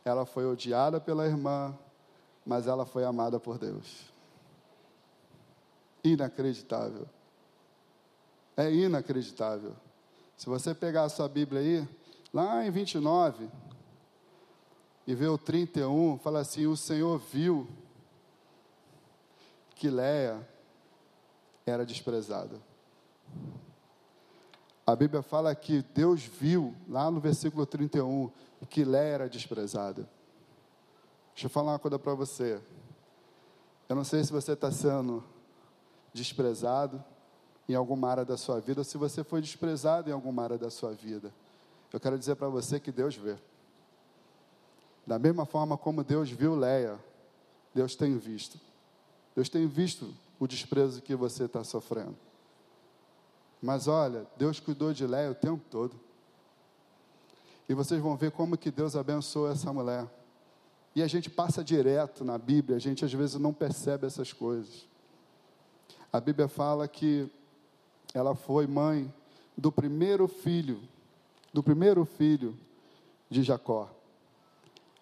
ela 0.05 0.27
foi 0.27 0.45
odiada 0.45 1.01
pela 1.01 1.27
irmã, 1.27 1.75
mas 2.47 2.69
ela 2.69 2.87
foi 2.87 3.05
amada 3.05 3.41
por 3.41 3.59
Deus. 3.59 4.13
Inacreditável. 6.05 7.09
É 8.57 8.73
inacreditável. 8.73 9.75
Se 10.37 10.47
você 10.47 10.73
pegar 10.73 11.03
a 11.03 11.09
sua 11.09 11.29
Bíblia 11.29 11.61
aí, 11.61 11.89
lá 12.33 12.65
em 12.65 12.71
29, 12.71 13.51
e 15.07 15.15
vê 15.15 15.27
o 15.27 15.37
31, 15.37 16.19
fala 16.19 16.41
assim: 16.41 16.67
O 16.67 16.77
Senhor 16.77 17.19
viu 17.19 17.69
que 19.75 19.91
Leia 19.91 20.47
era 21.67 21.85
desprezada. 21.85 22.61
A 24.87 24.95
Bíblia 24.95 25.21
fala 25.21 25.53
que 25.55 25.83
Deus 25.93 26.23
viu, 26.23 26.75
lá 26.89 27.11
no 27.11 27.19
versículo 27.19 27.67
31, 27.67 28.31
que 28.71 28.85
Leia 28.85 29.15
era 29.15 29.29
desprezada. 29.29 30.09
Deixa 31.37 31.49
eu 31.49 31.51
falar 31.51 31.73
uma 31.73 31.79
coisa 31.79 31.99
para 31.99 32.15
você. 32.15 32.59
Eu 33.87 33.95
não 33.95 34.05
sei 34.05 34.25
se 34.25 34.33
você 34.33 34.53
está 34.53 34.73
sendo 34.73 35.23
desprezado 36.11 37.05
em 37.69 37.75
alguma 37.75 38.09
área 38.09 38.25
da 38.25 38.39
sua 38.39 38.59
vida, 38.59 38.81
ou 38.81 38.85
se 38.85 38.97
você 38.97 39.23
foi 39.23 39.43
desprezado 39.43 40.09
em 40.09 40.15
alguma 40.15 40.45
área 40.45 40.57
da 40.57 40.71
sua 40.71 40.93
vida. 40.93 41.31
Eu 41.93 42.01
quero 42.01 42.19
dizer 42.19 42.37
para 42.37 42.49
você 42.49 42.81
que 42.81 42.91
Deus 42.91 43.15
vê. 43.17 43.37
Da 45.07 45.19
mesma 45.19 45.45
forma 45.45 45.77
como 45.77 46.03
Deus 46.03 46.31
viu 46.31 46.57
Leia, 46.57 46.99
Deus 47.75 47.95
tem 47.95 48.17
visto. 48.17 48.59
Deus 49.35 49.51
tem 49.51 49.67
visto 49.67 50.15
o 50.41 50.47
desprezo 50.47 51.03
que 51.03 51.15
você 51.15 51.45
está 51.45 51.63
sofrendo. 51.63 52.17
Mas 53.61 53.87
olha, 53.87 54.27
Deus 54.39 54.59
cuidou 54.59 54.95
de 54.95 55.07
Leia 55.07 55.33
o 55.33 55.35
tempo 55.35 55.63
todo. 55.71 56.01
E 57.69 57.75
vocês 57.75 58.01
vão 58.01 58.17
ver 58.17 58.31
como 58.31 58.57
que 58.57 58.71
Deus 58.71 58.97
abençoou 58.97 59.51
essa 59.51 59.71
mulher. 59.71 60.09
E 60.97 61.03
a 61.03 61.07
gente 61.07 61.29
passa 61.29 61.63
direto 61.63 62.25
na 62.25 62.39
Bíblia, 62.39 62.79
a 62.79 62.81
gente 62.81 63.05
às 63.05 63.13
vezes 63.13 63.37
não 63.37 63.53
percebe 63.53 64.07
essas 64.07 64.33
coisas. 64.33 64.89
A 66.11 66.19
Bíblia 66.19 66.49
fala 66.49 66.89
que 66.89 67.31
ela 68.15 68.35
foi 68.35 68.67
mãe 68.67 69.13
do 69.55 69.71
primeiro 69.71 70.27
filho, 70.27 70.81
do 71.53 71.63
primeiro 71.63 72.07
filho 72.07 72.59
de 73.29 73.43
Jacó. 73.43 73.91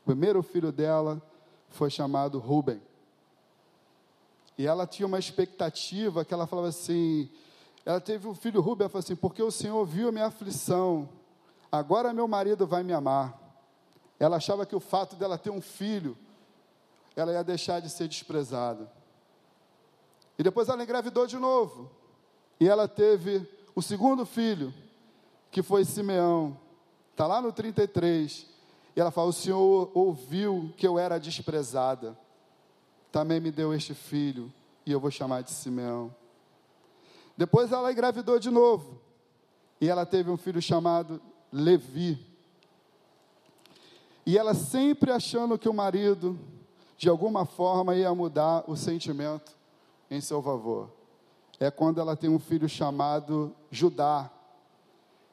O 0.02 0.06
primeiro 0.06 0.42
filho 0.42 0.72
dela 0.72 1.22
foi 1.68 1.90
chamado 1.90 2.40
Ruben. 2.40 2.82
E 4.58 4.66
ela 4.66 4.88
tinha 4.88 5.06
uma 5.06 5.20
expectativa 5.20 6.24
que 6.24 6.34
ela 6.34 6.48
falava 6.48 6.66
assim: 6.70 7.30
ela 7.86 8.00
teve 8.00 8.26
um 8.26 8.34
filho 8.34 8.60
Ruben, 8.60 8.86
ela 8.86 8.90
falou 8.90 9.04
assim: 9.04 9.14
porque 9.14 9.44
o 9.44 9.50
Senhor 9.52 9.86
viu 9.86 10.08
a 10.08 10.12
minha 10.12 10.26
aflição, 10.26 11.08
agora 11.70 12.12
meu 12.12 12.26
marido 12.26 12.66
vai 12.66 12.82
me 12.82 12.92
amar. 12.92 13.43
Ela 14.18 14.36
achava 14.36 14.64
que 14.64 14.76
o 14.76 14.80
fato 14.80 15.16
dela 15.16 15.36
ter 15.36 15.50
um 15.50 15.60
filho, 15.60 16.16
ela 17.16 17.32
ia 17.32 17.44
deixar 17.44 17.80
de 17.80 17.90
ser 17.90 18.08
desprezada. 18.08 18.90
E 20.38 20.42
depois 20.42 20.68
ela 20.68 20.82
engravidou 20.82 21.26
de 21.26 21.36
novo. 21.36 21.90
E 22.58 22.68
ela 22.68 22.88
teve 22.88 23.46
o 23.74 23.82
segundo 23.82 24.24
filho, 24.24 24.72
que 25.50 25.62
foi 25.62 25.84
Simeão. 25.84 26.58
Está 27.10 27.26
lá 27.26 27.40
no 27.40 27.52
33. 27.52 28.46
E 28.96 29.00
ela 29.00 29.10
fala: 29.10 29.28
O 29.28 29.32
Senhor 29.32 29.90
ouviu 29.94 30.72
que 30.76 30.86
eu 30.86 30.98
era 30.98 31.18
desprezada, 31.18 32.16
também 33.10 33.40
me 33.40 33.50
deu 33.50 33.74
este 33.74 33.94
filho, 33.94 34.52
e 34.86 34.92
eu 34.92 35.00
vou 35.00 35.10
chamar 35.10 35.42
de 35.42 35.50
Simeão. 35.50 36.14
Depois 37.36 37.72
ela 37.72 37.90
engravidou 37.90 38.38
de 38.38 38.50
novo, 38.50 39.00
e 39.80 39.88
ela 39.88 40.06
teve 40.06 40.30
um 40.30 40.36
filho 40.36 40.62
chamado 40.62 41.20
Levi. 41.52 42.33
E 44.26 44.38
ela 44.38 44.54
sempre 44.54 45.10
achando 45.10 45.58
que 45.58 45.68
o 45.68 45.74
marido, 45.74 46.38
de 46.96 47.08
alguma 47.08 47.44
forma, 47.44 47.94
ia 47.94 48.14
mudar 48.14 48.64
o 48.66 48.76
sentimento 48.76 49.52
em 50.10 50.20
seu 50.20 50.42
favor. 50.42 50.90
é 51.60 51.70
quando 51.70 52.00
ela 52.00 52.16
tem 52.16 52.30
um 52.30 52.38
filho 52.38 52.68
chamado 52.68 53.54
Judá. 53.70 54.30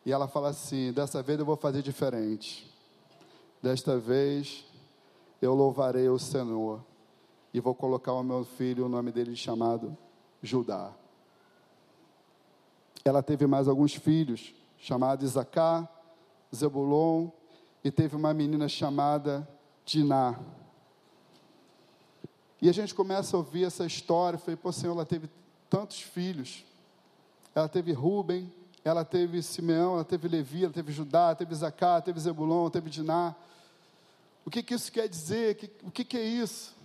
E 0.06 0.12
ela 0.12 0.28
fala 0.28 0.50
assim: 0.50 0.92
dessa 0.92 1.22
vez 1.24 1.40
eu 1.40 1.46
vou 1.46 1.56
fazer 1.56 1.82
diferente. 1.82 2.70
Desta 3.62 3.98
vez 3.98 4.66
eu 5.42 5.54
louvarei 5.54 6.10
o 6.10 6.20
Senhor 6.20 6.84
e 7.54 7.60
vou 7.60 7.76
colocar 7.76 8.14
o 8.14 8.24
meu 8.24 8.44
filho, 8.44 8.86
o 8.86 8.90
nome 8.90 9.12
dele 9.12 9.36
chamado 9.36 9.96
Judá. 10.42 10.94
Ela 13.04 13.24
teve 13.24 13.48
mais 13.48 13.68
alguns 13.68 13.96
filhos, 13.96 14.54
chamados 14.78 15.32
Isacá, 15.32 15.88
Zebulon, 16.56 17.30
e 17.84 17.90
teve 17.90 18.16
uma 18.16 18.34
menina 18.34 18.68
chamada 18.68 19.48
Diná. 19.86 20.40
E 22.62 22.70
a 22.70 22.72
gente 22.72 22.94
começa 22.94 23.36
a 23.36 23.40
ouvir 23.40 23.66
essa 23.66 23.86
história, 23.86 24.38
falei, 24.38 24.56
pô, 24.56 24.72
Senhor, 24.72 24.94
ela 24.94 25.06
teve 25.06 25.30
tantos 25.70 26.00
filhos. 26.02 26.64
Ela 27.56 27.68
teve 27.68 27.92
Rubem, 27.92 28.54
ela 28.84 29.04
teve 29.04 29.42
Simeão, 29.42 29.96
ela 29.96 30.06
teve 30.06 30.28
Levi, 30.28 30.64
ela 30.64 30.74
teve 30.74 30.92
Judá, 30.92 31.28
ela 31.28 31.36
teve 31.36 31.56
Zacá, 31.56 32.00
teve 32.02 32.20
Zebulon, 32.20 32.70
teve 32.70 32.90
Diná. 32.90 33.36
O 34.46 34.52
que, 34.52 34.62
que 34.62 34.76
isso 34.76 34.92
quer 34.92 35.08
dizer? 35.08 35.72
O 35.84 35.90
que, 35.90 36.06
que 36.06 36.18
é 36.18 36.24
isso? 36.24 36.76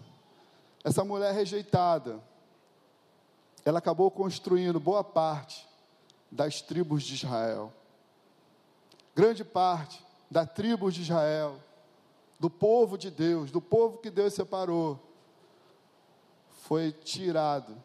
Essa 0.82 1.04
mulher 1.04 1.34
rejeitada, 1.34 2.20
ela 3.64 3.78
acabou 3.78 4.10
construindo 4.10 4.80
boa 4.80 5.04
parte 5.04 5.66
das 6.30 6.62
tribos 6.62 7.02
de 7.02 7.14
Israel. 7.14 7.72
Grande 9.14 9.44
parte 9.44 10.05
da 10.30 10.47
tribo 10.47 10.90
de 10.90 11.02
Israel, 11.02 11.56
do 12.38 12.50
povo 12.50 12.99
de 12.99 13.11
Deus, 13.11 13.50
do 13.50 13.61
povo 13.61 13.99
que 13.99 14.11
Deus 14.11 14.35
separou, 14.35 15.00
foi 16.49 16.92
tirado, 16.92 17.76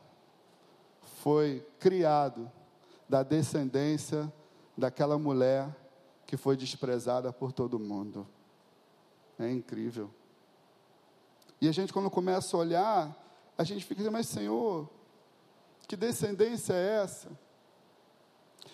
foi 1.21 1.65
criado 1.79 2.51
da 3.07 3.24
descendência 3.24 4.31
daquela 4.77 5.17
mulher 5.17 5.69
que 6.25 6.36
foi 6.36 6.57
desprezada 6.57 7.31
por 7.31 7.51
todo 7.51 7.77
mundo. 7.77 8.27
É 9.38 9.51
incrível. 9.51 10.10
E 11.60 11.67
a 11.67 11.71
gente, 11.71 11.93
quando 11.93 12.10
começa 12.10 12.55
a 12.55 12.60
olhar, 12.60 13.15
a 13.57 13.63
gente 13.63 13.86
fica 13.86 13.95
dizendo, 13.95 14.13
mas 14.13 14.27
Senhor, 14.27 14.89
que 15.88 15.95
descendência 15.95 16.74
é 16.74 17.03
essa? 17.03 17.29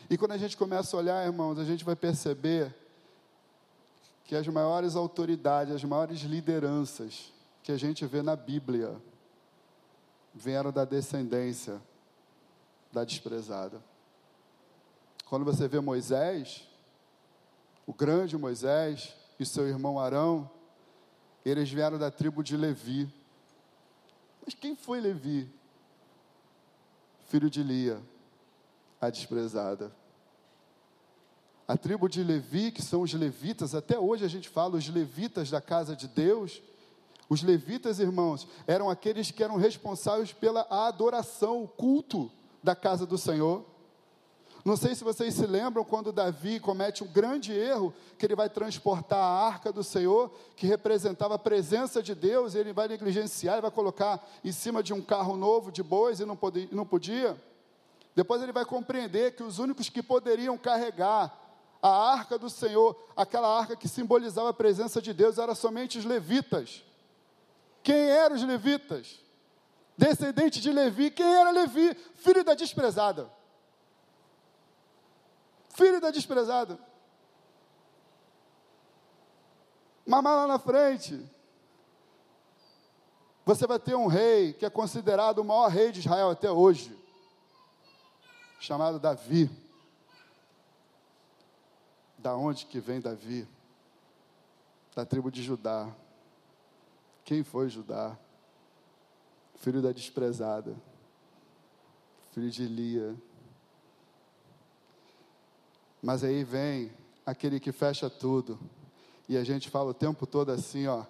E 0.10 0.18
quando 0.18 0.32
a 0.32 0.38
gente 0.38 0.56
começa 0.56 0.96
a 0.96 1.00
olhar, 1.00 1.26
irmãos, 1.26 1.60
a 1.60 1.66
gente 1.66 1.84
vai 1.84 1.96
perceber 1.96 2.74
que 4.28 4.36
as 4.36 4.46
maiores 4.50 4.98
autoridades, 4.98 5.74
as 5.74 5.84
maiores 5.86 6.20
lideranças 6.20 7.32
que 7.64 7.72
a 7.72 7.78
gente 7.78 8.06
vê 8.06 8.22
na 8.22 8.36
Bíblia 8.36 9.02
vieram 10.36 10.70
da 10.70 10.84
descendência 10.84 11.82
da 12.92 13.06
desprezada. 13.06 13.82
Quando 15.30 15.46
você 15.46 15.66
vê 15.66 15.80
Moisés, 15.80 16.68
o 17.86 17.94
grande 17.94 18.38
Moisés 18.38 19.16
e 19.40 19.46
seu 19.46 19.66
irmão 19.66 19.98
Arão, 19.98 20.50
eles 21.46 21.72
vieram 21.72 21.98
da 21.98 22.12
tribo 22.12 22.44
de 22.44 22.58
Levi. 22.58 23.10
Mas 24.46 24.54
quem 24.54 24.76
foi 24.76 25.00
Levi? 25.00 25.50
Filho 27.28 27.50
de 27.50 27.64
Lia, 27.64 28.02
a 29.00 29.10
desprezada. 29.10 29.90
A 31.68 31.76
tribo 31.76 32.08
de 32.08 32.24
Levi, 32.24 32.72
que 32.72 32.82
são 32.82 33.02
os 33.02 33.14
levitas, 33.14 33.76
até 33.76 34.00
hoje 34.00 34.24
a 34.24 34.28
gente 34.30 34.48
fala 34.48 34.78
os 34.78 34.88
levitas 34.88 35.50
da 35.50 35.60
casa 35.60 35.98
de 35.98 36.08
Deus. 36.08 36.62
Os 37.30 37.44
levitas, 37.44 38.00
irmãos, 38.00 38.48
eram 38.66 38.90
aqueles 38.90 39.32
que 39.32 39.44
eram 39.44 39.58
responsáveis 39.58 40.32
pela 40.32 40.66
adoração, 40.70 41.62
o 41.62 41.68
culto 41.68 42.32
da 42.64 42.74
casa 42.74 43.06
do 43.06 43.18
Senhor. 43.18 43.66
Não 44.64 44.78
sei 44.78 44.96
se 44.96 45.04
vocês 45.04 45.34
se 45.34 45.46
lembram 45.46 45.84
quando 45.84 46.14
Davi 46.14 46.58
comete 46.58 47.04
um 47.04 47.08
grande 47.08 47.52
erro, 47.52 47.94
que 48.18 48.26
ele 48.26 48.36
vai 48.36 48.50
transportar 48.50 49.20
a 49.20 49.46
arca 49.46 49.70
do 49.70 49.84
Senhor, 49.84 50.32
que 50.56 50.66
representava 50.66 51.36
a 51.36 51.40
presença 51.40 52.02
de 52.02 52.16
Deus, 52.16 52.54
e 52.54 52.60
ele 52.60 52.72
vai 52.72 52.88
negligenciar, 52.88 53.58
e 53.58 53.62
vai 53.62 53.72
colocar 53.72 54.26
em 54.42 54.54
cima 54.54 54.82
de 54.82 54.94
um 54.94 55.02
carro 55.02 55.36
novo 55.36 55.70
de 55.70 55.84
bois 55.84 56.22
e 56.22 56.26
não, 56.26 56.38
podia. 56.86 57.36
Depois 58.16 58.42
ele 58.42 58.54
vai 58.54 58.64
compreender 58.64 59.36
que 59.36 59.44
os 59.44 59.60
únicos 59.60 59.90
que 59.90 60.02
poderiam 60.02 60.58
carregar 60.58 61.47
a 61.88 62.12
arca 62.14 62.38
do 62.38 62.50
Senhor, 62.50 62.96
aquela 63.16 63.58
arca 63.58 63.76
que 63.76 63.88
simbolizava 63.88 64.50
a 64.50 64.54
presença 64.54 65.02
de 65.02 65.14
Deus, 65.14 65.38
eram 65.38 65.56
somente 65.56 65.98
os 65.98 66.06
levitas. 66.06 66.84
Quem 67.84 68.10
eram 68.10 68.36
os 68.36 68.44
levitas? 68.44 69.20
Descendente 69.98 70.62
de 70.62 70.72
Levi. 70.72 71.10
Quem 71.10 71.26
era 71.26 71.50
Levi? 71.50 71.96
Filho 72.16 72.44
da 72.44 72.54
desprezada 72.54 73.32
filho 75.78 76.02
da 76.02 76.10
desprezada. 76.10 76.80
Mas 80.04 80.24
lá 80.24 80.48
na 80.48 80.58
frente, 80.58 81.24
você 83.46 83.68
vai 83.68 83.78
ter 83.78 83.96
um 83.96 84.08
rei 84.08 84.54
que 84.54 84.66
é 84.66 84.70
considerado 84.72 85.40
o 85.40 85.44
maior 85.44 85.68
rei 85.68 85.92
de 85.92 86.00
Israel 86.00 86.32
até 86.32 86.50
hoje, 86.50 86.98
chamado 88.60 89.00
Davi. 89.00 89.52
Da 92.28 92.36
onde 92.36 92.66
que 92.66 92.82
vem 92.82 93.00
Davi? 93.00 93.48
Da 94.94 95.06
tribo 95.06 95.32
de 95.32 95.42
Judá. 95.42 95.90
Quem 97.24 97.42
foi 97.42 97.70
Judá? 97.70 98.20
Filho 99.56 99.82
da 99.82 99.94
desprezada, 99.94 100.76
filho 102.34 102.52
de 102.52 102.68
Lia, 102.68 103.16
mas 106.02 106.22
aí 106.22 106.44
vem 106.44 106.92
aquele 107.26 107.62
que 107.62 107.72
fecha 107.72 108.10
tudo. 108.10 108.60
E 109.30 109.38
a 109.38 109.44
gente 109.46 109.70
fala 109.70 109.92
o 109.92 109.94
tempo 109.94 110.28
todo 110.28 110.52
assim, 110.52 110.86
ó. 110.86 111.06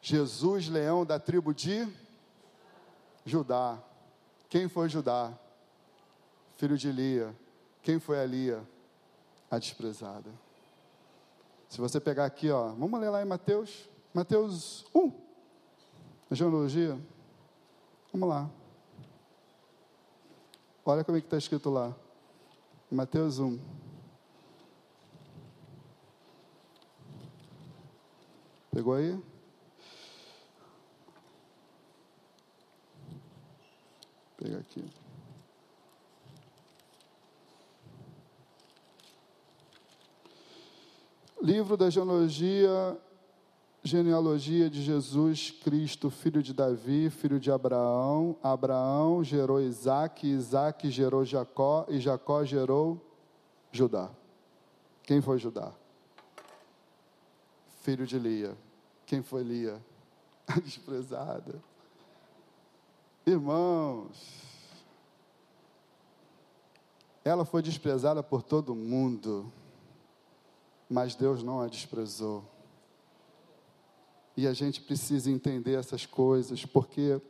Jesus, 0.00 0.68
leão 0.68 1.04
da 1.04 1.20
tribo 1.20 1.52
de 1.52 1.86
Judá. 3.22 3.78
Quem 4.48 4.66
foi 4.66 4.88
Judá? 4.88 5.30
Filho 6.56 6.78
de 6.78 6.90
Lia. 6.90 7.36
Quem 7.82 8.00
foi 8.00 8.18
a 8.18 8.24
Lia? 8.24 8.66
A 9.50 9.58
desprezada. 9.58 10.43
Se 11.74 11.80
você 11.80 11.98
pegar 11.98 12.24
aqui, 12.24 12.52
ó, 12.52 12.68
vamos 12.68 13.00
ler 13.00 13.10
lá 13.10 13.20
em 13.20 13.24
Mateus, 13.24 13.90
Mateus 14.14 14.86
1, 14.94 15.12
a 16.30 16.34
genealogia. 16.36 16.96
Vamos 18.12 18.28
lá. 18.28 18.48
Olha 20.84 21.02
como 21.02 21.18
é 21.18 21.20
que 21.20 21.26
está 21.26 21.36
escrito 21.36 21.70
lá. 21.70 21.92
Mateus 22.88 23.40
1. 23.40 23.58
Pegou 28.70 28.94
aí? 28.94 29.20
Pega 34.36 34.58
aqui. 34.60 35.03
Livro 41.44 41.76
da 41.76 41.90
genealogia, 41.90 42.98
genealogia 43.82 44.70
de 44.70 44.82
Jesus 44.82 45.50
Cristo, 45.50 46.08
filho 46.08 46.42
de 46.42 46.54
Davi, 46.54 47.10
filho 47.10 47.38
de 47.38 47.50
Abraão. 47.50 48.34
Abraão 48.42 49.22
gerou 49.22 49.60
Isaac, 49.60 50.26
Isaac 50.26 50.90
gerou 50.90 51.22
Jacó, 51.22 51.84
e 51.90 52.00
Jacó 52.00 52.46
gerou 52.46 52.98
Judá. 53.70 54.10
Quem 55.02 55.20
foi 55.20 55.38
Judá? 55.38 55.70
Filho 57.82 58.06
de 58.06 58.18
Lia. 58.18 58.56
Quem 59.04 59.20
foi 59.22 59.42
Lia? 59.42 59.84
A 60.48 60.58
desprezada. 60.58 61.62
Irmãos, 63.26 64.16
ela 67.22 67.44
foi 67.44 67.60
desprezada 67.60 68.22
por 68.22 68.42
todo 68.42 68.74
mundo, 68.74 69.52
mas 70.94 71.16
Deus 71.16 71.42
não 71.42 71.60
a 71.60 71.66
desprezou. 71.66 72.44
E 74.36 74.46
a 74.46 74.52
gente 74.52 74.80
precisa 74.80 75.28
entender 75.28 75.74
essas 75.74 76.06
coisas, 76.06 76.64
porque 76.64 77.20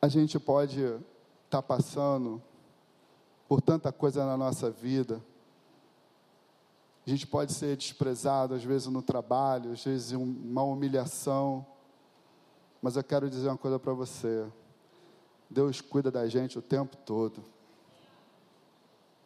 a 0.00 0.08
gente 0.08 0.40
pode 0.40 0.80
estar 0.80 1.02
tá 1.50 1.62
passando 1.62 2.42
por 3.46 3.60
tanta 3.60 3.92
coisa 3.92 4.24
na 4.24 4.34
nossa 4.34 4.70
vida, 4.70 5.22
a 7.06 7.10
gente 7.10 7.26
pode 7.26 7.52
ser 7.52 7.76
desprezado, 7.76 8.54
às 8.54 8.64
vezes 8.64 8.88
no 8.88 9.02
trabalho, 9.02 9.72
às 9.72 9.84
vezes 9.84 10.12
uma 10.12 10.62
humilhação. 10.62 11.66
Mas 12.80 12.96
eu 12.96 13.04
quero 13.04 13.28
dizer 13.28 13.48
uma 13.48 13.58
coisa 13.58 13.78
para 13.78 13.92
você. 13.92 14.46
Deus 15.50 15.82
cuida 15.82 16.10
da 16.10 16.26
gente 16.28 16.58
o 16.58 16.62
tempo 16.62 16.96
todo. 16.96 17.44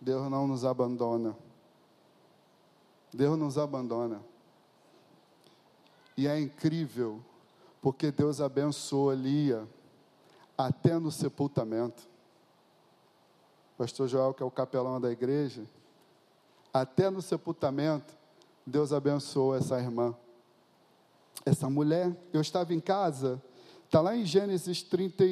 Deus 0.01 0.29
não 0.29 0.49
nos 0.49 0.65
abandona. 0.65 1.37
Deus 3.13 3.39
nos 3.39 3.59
abandona. 3.59 4.23
E 6.17 6.27
é 6.27 6.39
incrível, 6.41 7.21
porque 7.81 8.11
Deus 8.11 8.41
abençoou 8.41 9.13
Lia 9.13 9.69
até 10.57 10.99
no 10.99 11.11
sepultamento. 11.11 12.03
pastor 13.77 14.09
Joel, 14.09 14.35
que 14.35 14.43
é 14.43 14.47
o 14.47 14.51
capelão 14.51 15.01
da 15.01 15.11
igreja, 15.11 15.65
até 16.73 17.11
no 17.11 17.21
sepultamento, 17.21 18.15
Deus 18.67 18.93
abençoou 18.93 19.55
essa 19.55 19.79
irmã. 19.79 20.17
Essa 21.45 21.69
mulher, 21.69 22.17
eu 22.33 22.41
estava 22.41 22.73
em 22.73 22.81
casa, 22.81 23.43
está 23.85 24.01
lá 24.01 24.17
em 24.17 24.25
Gênesis 24.25 24.83
30, 24.83 25.25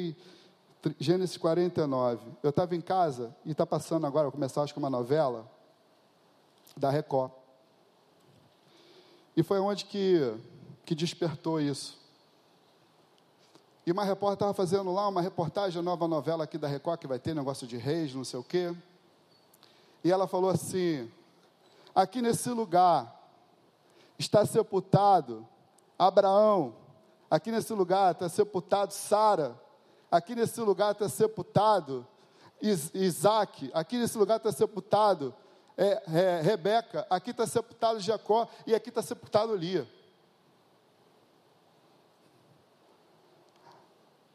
Gênesis 0.99 1.37
49. 1.37 2.27
Eu 2.43 2.49
estava 2.49 2.75
em 2.75 2.81
casa 2.81 3.35
e 3.45 3.51
está 3.51 3.65
passando 3.65 4.05
agora, 4.05 4.25
vou 4.25 4.33
começar 4.33 4.61
acho 4.61 4.73
que 4.73 4.79
uma 4.79 4.89
novela 4.89 5.49
da 6.75 6.89
Record. 6.89 7.31
E 9.35 9.43
foi 9.43 9.59
onde 9.59 9.85
que, 9.85 10.33
que 10.85 10.93
despertou 10.93 11.59
isso. 11.59 11.99
E 13.85 13.91
uma 13.91 14.03
repórter 14.03 14.33
estava 14.35 14.53
fazendo 14.53 14.93
lá 14.93 15.07
uma 15.07 15.21
reportagem, 15.21 15.81
nova 15.81 16.07
novela 16.07 16.43
aqui 16.43 16.57
da 16.57 16.67
Record, 16.67 16.99
que 16.99 17.07
vai 17.07 17.17
ter 17.17 17.33
negócio 17.33 17.65
de 17.65 17.77
reis, 17.77 18.13
não 18.13 18.23
sei 18.23 18.39
o 18.39 18.43
quê. 18.43 18.75
E 20.03 20.11
ela 20.11 20.27
falou 20.27 20.49
assim: 20.49 21.09
aqui 21.95 22.21
nesse 22.21 22.49
lugar 22.49 23.19
está 24.19 24.45
sepultado 24.45 25.47
Abraão, 25.97 26.75
aqui 27.29 27.51
nesse 27.51 27.73
lugar 27.73 28.11
está 28.11 28.29
sepultado 28.29 28.93
Sara, 28.93 29.59
aqui 30.11 30.35
nesse 30.35 30.61
lugar 30.61 30.91
está 30.91 31.09
sepultado 31.09 32.05
Isaac, 32.61 33.71
aqui 33.73 33.97
nesse 33.97 34.17
lugar 34.17 34.37
está 34.37 34.51
sepultado 34.51 35.33
é, 35.81 36.03
é, 36.13 36.41
Rebeca, 36.41 37.07
aqui 37.09 37.31
está 37.31 37.47
sepultado 37.47 37.99
Jacó 37.99 38.47
e 38.67 38.75
aqui 38.75 38.89
está 38.89 39.01
sepultado 39.01 39.55
Lia. 39.55 39.87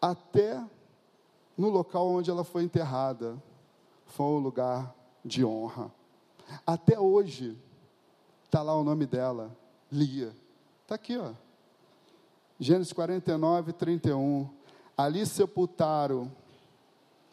Até 0.02 0.60
no 1.56 1.70
local 1.70 2.08
onde 2.08 2.32
ela 2.32 2.42
foi 2.42 2.64
enterrada, 2.64 3.40
foi 4.06 4.26
um 4.26 4.38
lugar 4.38 4.92
de 5.24 5.44
honra. 5.44 5.92
Até 6.66 6.98
hoje, 6.98 7.56
está 8.44 8.60
lá 8.60 8.74
o 8.74 8.82
nome 8.82 9.06
dela, 9.06 9.56
Lia. 9.90 10.34
Está 10.82 10.96
aqui, 10.96 11.16
ó. 11.16 11.32
Gênesis 12.58 12.92
49, 12.92 13.72
31. 13.72 14.50
Ali 14.96 15.24
sepultaram, 15.24 16.28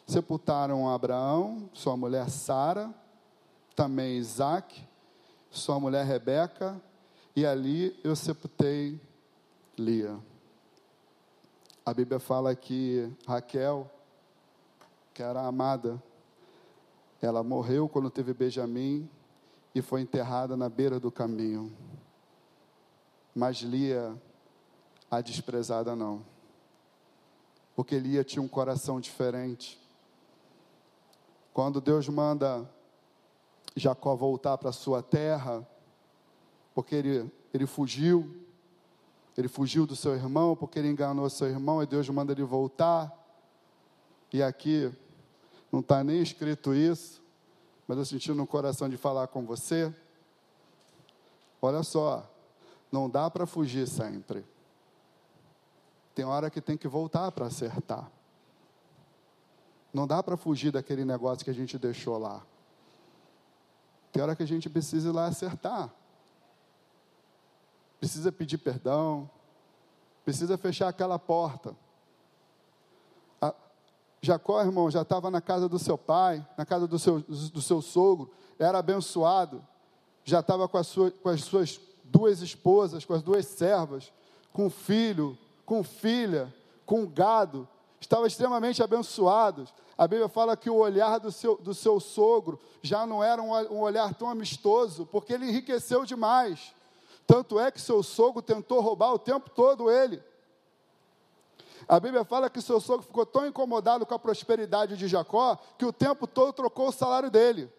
sepultaram 0.06 0.88
Abraão, 0.88 1.68
sua 1.72 1.96
mulher 1.96 2.30
Sara, 2.30 2.94
também 3.74 4.16
Isaac, 4.18 4.86
sua 5.50 5.78
mulher 5.78 6.04
Rebeca, 6.04 6.80
e 7.34 7.44
ali 7.44 7.98
eu 8.04 8.14
sepultei 8.14 9.00
Lia. 9.76 10.18
A 11.84 11.92
Bíblia 11.92 12.18
fala 12.18 12.54
que 12.54 13.10
Raquel, 13.26 13.90
que 15.12 15.22
era 15.22 15.42
amada, 15.42 16.02
ela 17.20 17.42
morreu 17.42 17.88
quando 17.88 18.10
teve 18.10 18.32
Benjamim 18.32 19.08
e 19.74 19.82
foi 19.82 20.00
enterrada 20.00 20.56
na 20.56 20.68
beira 20.68 21.00
do 21.00 21.10
caminho. 21.10 21.72
Mas 23.34 23.58
Lia, 23.58 24.16
a 25.10 25.20
desprezada 25.20 25.96
não. 25.96 26.24
Porque 27.74 27.98
Lia 27.98 28.22
tinha 28.22 28.42
um 28.42 28.48
coração 28.48 29.00
diferente. 29.00 29.80
Quando 31.52 31.80
Deus 31.80 32.08
manda 32.08 32.68
Jacó 33.76 34.14
voltar 34.14 34.56
para 34.58 34.72
sua 34.72 35.02
terra, 35.02 35.66
porque 36.74 36.94
ele, 36.94 37.32
ele 37.52 37.66
fugiu, 37.66 38.44
ele 39.36 39.48
fugiu 39.48 39.86
do 39.86 39.96
seu 39.96 40.14
irmão, 40.14 40.54
porque 40.54 40.78
ele 40.78 40.88
enganou 40.88 41.28
seu 41.28 41.48
irmão, 41.48 41.82
e 41.82 41.86
Deus 41.86 42.08
manda 42.08 42.32
ele 42.32 42.44
voltar. 42.44 43.12
E 44.32 44.42
aqui 44.42 44.92
não 45.70 45.80
está 45.80 46.04
nem 46.04 46.22
escrito 46.22 46.72
isso, 46.72 47.20
mas 47.86 47.98
eu 47.98 48.04
senti 48.04 48.32
no 48.32 48.46
coração 48.46 48.88
de 48.88 48.96
falar 48.96 49.26
com 49.26 49.44
você. 49.44 49.92
Olha 51.60 51.82
só, 51.82 52.28
não 52.92 53.10
dá 53.10 53.28
para 53.28 53.46
fugir 53.46 53.88
sempre. 53.88 54.44
Tem 56.14 56.24
hora 56.24 56.48
que 56.48 56.60
tem 56.60 56.76
que 56.76 56.86
voltar 56.86 57.32
para 57.32 57.46
acertar. 57.46 58.08
Não 59.92 60.06
dá 60.06 60.22
para 60.22 60.36
fugir 60.36 60.70
daquele 60.70 61.04
negócio 61.04 61.44
que 61.44 61.50
a 61.50 61.54
gente 61.54 61.76
deixou 61.76 62.18
lá. 62.18 62.42
Tem 64.14 64.22
hora 64.22 64.36
que 64.36 64.44
a 64.44 64.46
gente 64.46 64.70
precisa 64.70 65.08
ir 65.08 65.12
lá 65.12 65.26
acertar. 65.26 65.92
Precisa 67.98 68.30
pedir 68.30 68.58
perdão. 68.58 69.28
Precisa 70.24 70.56
fechar 70.56 70.88
aquela 70.88 71.18
porta. 71.18 71.74
Jacó, 74.22 74.60
irmão, 74.60 74.88
já 74.88 75.02
estava 75.02 75.32
na 75.32 75.40
casa 75.40 75.68
do 75.68 75.80
seu 75.80 75.98
pai, 75.98 76.46
na 76.56 76.64
casa 76.64 76.86
do 76.86 76.96
seu, 76.96 77.22
do 77.22 77.60
seu 77.60 77.82
sogro, 77.82 78.30
era 78.56 78.78
abençoado, 78.78 79.66
já 80.24 80.38
estava 80.38 80.68
com, 80.68 80.82
sua, 80.84 81.10
com 81.10 81.28
as 81.28 81.42
suas 81.42 81.80
duas 82.04 82.40
esposas, 82.40 83.04
com 83.04 83.14
as 83.14 83.22
duas 83.22 83.44
servas, 83.46 84.12
com 84.52 84.70
filho, 84.70 85.36
com 85.66 85.82
filha, 85.82 86.54
com 86.86 87.04
gado, 87.04 87.68
estava 88.00 88.28
extremamente 88.28 88.80
abençoado. 88.80 89.68
A 89.96 90.08
Bíblia 90.08 90.28
fala 90.28 90.56
que 90.56 90.68
o 90.68 90.76
olhar 90.76 91.18
do 91.18 91.30
seu, 91.30 91.56
do 91.56 91.72
seu 91.72 92.00
sogro 92.00 92.60
já 92.82 93.06
não 93.06 93.22
era 93.22 93.40
um, 93.40 93.52
um 93.72 93.80
olhar 93.80 94.12
tão 94.14 94.28
amistoso, 94.28 95.06
porque 95.06 95.32
ele 95.32 95.48
enriqueceu 95.48 96.04
demais. 96.04 96.74
Tanto 97.26 97.58
é 97.58 97.70
que 97.70 97.80
seu 97.80 98.02
sogro 98.02 98.42
tentou 98.42 98.80
roubar 98.80 99.12
o 99.12 99.18
tempo 99.18 99.48
todo 99.50 99.90
ele. 99.90 100.22
A 101.86 102.00
Bíblia 102.00 102.24
fala 102.24 102.50
que 102.50 102.60
seu 102.60 102.80
sogro 102.80 103.06
ficou 103.06 103.24
tão 103.24 103.46
incomodado 103.46 104.04
com 104.04 104.14
a 104.14 104.18
prosperidade 104.18 104.96
de 104.96 105.06
Jacó 105.06 105.56
que 105.78 105.84
o 105.84 105.92
tempo 105.92 106.26
todo 106.26 106.52
trocou 106.52 106.88
o 106.88 106.92
salário 106.92 107.30
dele. 107.30 107.70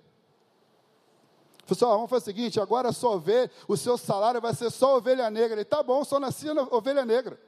Pessoal, 1.65 1.95
vamos 1.95 2.09
fazer 2.09 2.21
o 2.21 2.25
seguinte: 2.25 2.59
agora 2.59 2.91
só 2.91 3.17
ver, 3.17 3.51
o 3.67 3.75
seu 3.75 3.97
salário 3.97 4.39
vai 4.39 4.53
ser 4.53 4.69
só 4.69 4.97
ovelha 4.97 5.29
negra. 5.29 5.57
Ele, 5.57 5.65
tá 5.65 5.81
bom, 5.81 6.03
só 6.03 6.19
nascia 6.19 6.53
ovelha 6.71 7.03
negra. 7.03 7.39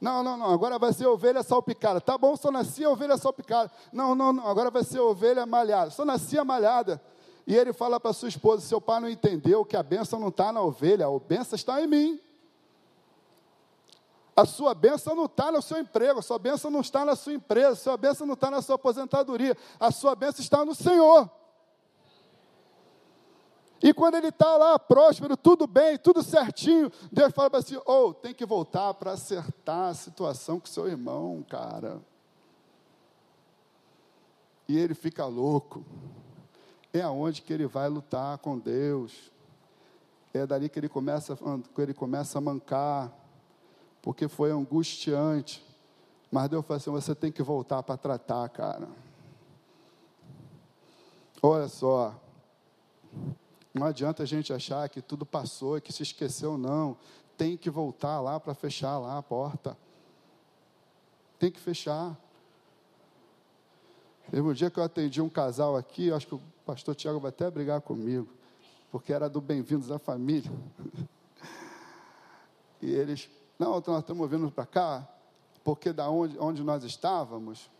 Não, 0.00 0.22
não, 0.22 0.36
não, 0.36 0.52
agora 0.52 0.78
vai 0.78 0.92
ser 0.92 1.06
ovelha 1.06 1.42
salpicada. 1.42 2.00
Tá 2.00 2.18
bom, 2.18 2.36
só 2.36 2.50
nascia 2.50 2.90
ovelha 2.90 3.16
salpicada. 3.16 3.70
Não, 3.92 4.14
não, 4.14 4.32
não, 4.32 4.46
agora 4.46 4.70
vai 4.70 4.84
ser 4.84 5.00
ovelha 5.00 5.46
malhada. 5.46 5.90
Só 5.90 6.04
nascia 6.04 6.44
malhada. 6.44 7.00
E 7.46 7.54
ele 7.54 7.72
fala 7.72 7.98
para 7.98 8.12
sua 8.12 8.28
esposa: 8.28 8.66
seu 8.66 8.80
pai 8.80 9.00
não 9.00 9.08
entendeu 9.08 9.64
que 9.64 9.76
a 9.76 9.82
bênção 9.82 10.18
não 10.18 10.28
está 10.28 10.52
na 10.52 10.60
ovelha, 10.60 11.06
a 11.06 11.18
bênção 11.18 11.56
está 11.56 11.80
em 11.80 11.86
mim. 11.86 12.20
A 14.36 14.44
sua 14.44 14.74
bênção 14.74 15.14
não 15.14 15.24
está 15.24 15.50
no 15.50 15.62
seu 15.62 15.78
emprego, 15.78 16.18
a 16.18 16.22
sua 16.22 16.38
bênção 16.38 16.70
não 16.70 16.82
está 16.82 17.06
na 17.06 17.16
sua 17.16 17.32
empresa, 17.32 17.70
a 17.70 17.76
sua 17.76 17.96
bênção 17.96 18.26
não 18.26 18.34
está 18.34 18.50
na 18.50 18.60
sua 18.60 18.74
aposentadoria, 18.74 19.56
a 19.80 19.90
sua 19.90 20.14
bênção 20.14 20.42
está 20.42 20.62
no 20.62 20.74
Senhor. 20.74 21.30
E 23.82 23.92
quando 23.92 24.14
ele 24.16 24.28
está 24.28 24.56
lá 24.56 24.78
próspero, 24.78 25.36
tudo 25.36 25.66
bem, 25.66 25.98
tudo 25.98 26.22
certinho, 26.22 26.90
Deus 27.12 27.32
fala 27.32 27.50
para 27.50 27.58
assim: 27.58 27.76
ou 27.84 28.10
oh, 28.10 28.14
tem 28.14 28.32
que 28.32 28.46
voltar 28.46 28.94
para 28.94 29.12
acertar 29.12 29.90
a 29.90 29.94
situação 29.94 30.58
com 30.58 30.66
seu 30.66 30.88
irmão, 30.88 31.44
cara. 31.48 32.00
E 34.68 34.76
ele 34.76 34.94
fica 34.94 35.26
louco. 35.26 35.84
É 36.92 37.02
aonde 37.02 37.42
que 37.42 37.52
ele 37.52 37.66
vai 37.66 37.88
lutar 37.88 38.38
com 38.38 38.58
Deus. 38.58 39.30
É 40.32 40.46
dali 40.46 40.68
que 40.68 40.78
ele 40.78 40.88
começa, 40.88 41.36
que 41.74 41.80
ele 41.80 41.94
começa 41.94 42.38
a 42.38 42.40
mancar, 42.40 43.12
porque 44.02 44.26
foi 44.28 44.50
angustiante. 44.50 45.64
Mas 46.30 46.48
Deus 46.48 46.64
fala 46.64 46.78
assim: 46.78 46.90
você 46.90 47.14
tem 47.14 47.30
que 47.30 47.42
voltar 47.42 47.82
para 47.82 47.96
tratar, 47.96 48.48
cara. 48.48 48.88
Olha 51.42 51.68
só. 51.68 52.14
Não 53.78 53.86
adianta 53.86 54.22
a 54.22 54.26
gente 54.26 54.54
achar 54.54 54.88
que 54.88 55.02
tudo 55.02 55.26
passou, 55.26 55.78
que 55.82 55.92
se 55.92 56.02
esqueceu, 56.02 56.56
não. 56.56 56.96
Tem 57.36 57.58
que 57.58 57.68
voltar 57.68 58.22
lá 58.22 58.40
para 58.40 58.54
fechar 58.54 58.98
lá 58.98 59.18
a 59.18 59.22
porta. 59.22 59.76
Tem 61.38 61.50
que 61.50 61.60
fechar. 61.60 62.16
Teve 64.30 64.40
um 64.40 64.54
dia 64.54 64.70
que 64.70 64.78
eu 64.78 64.82
atendi 64.82 65.20
um 65.20 65.28
casal 65.28 65.76
aqui, 65.76 66.10
acho 66.10 66.26
que 66.26 66.34
o 66.34 66.42
pastor 66.64 66.94
Tiago 66.94 67.20
vai 67.20 67.28
até 67.28 67.50
brigar 67.50 67.82
comigo, 67.82 68.32
porque 68.90 69.12
era 69.12 69.28
do 69.28 69.42
Bem-vindos 69.42 69.90
à 69.90 69.98
Família. 69.98 70.50
E 72.82 72.92
eles, 72.92 73.28
não, 73.58 73.82
nós 73.84 74.00
estamos 74.00 74.30
vindo 74.30 74.50
para 74.50 74.66
cá, 74.66 75.08
porque 75.64 75.94
da 75.94 76.10
onde, 76.10 76.38
onde 76.38 76.62
nós 76.62 76.84
estávamos, 76.84 77.70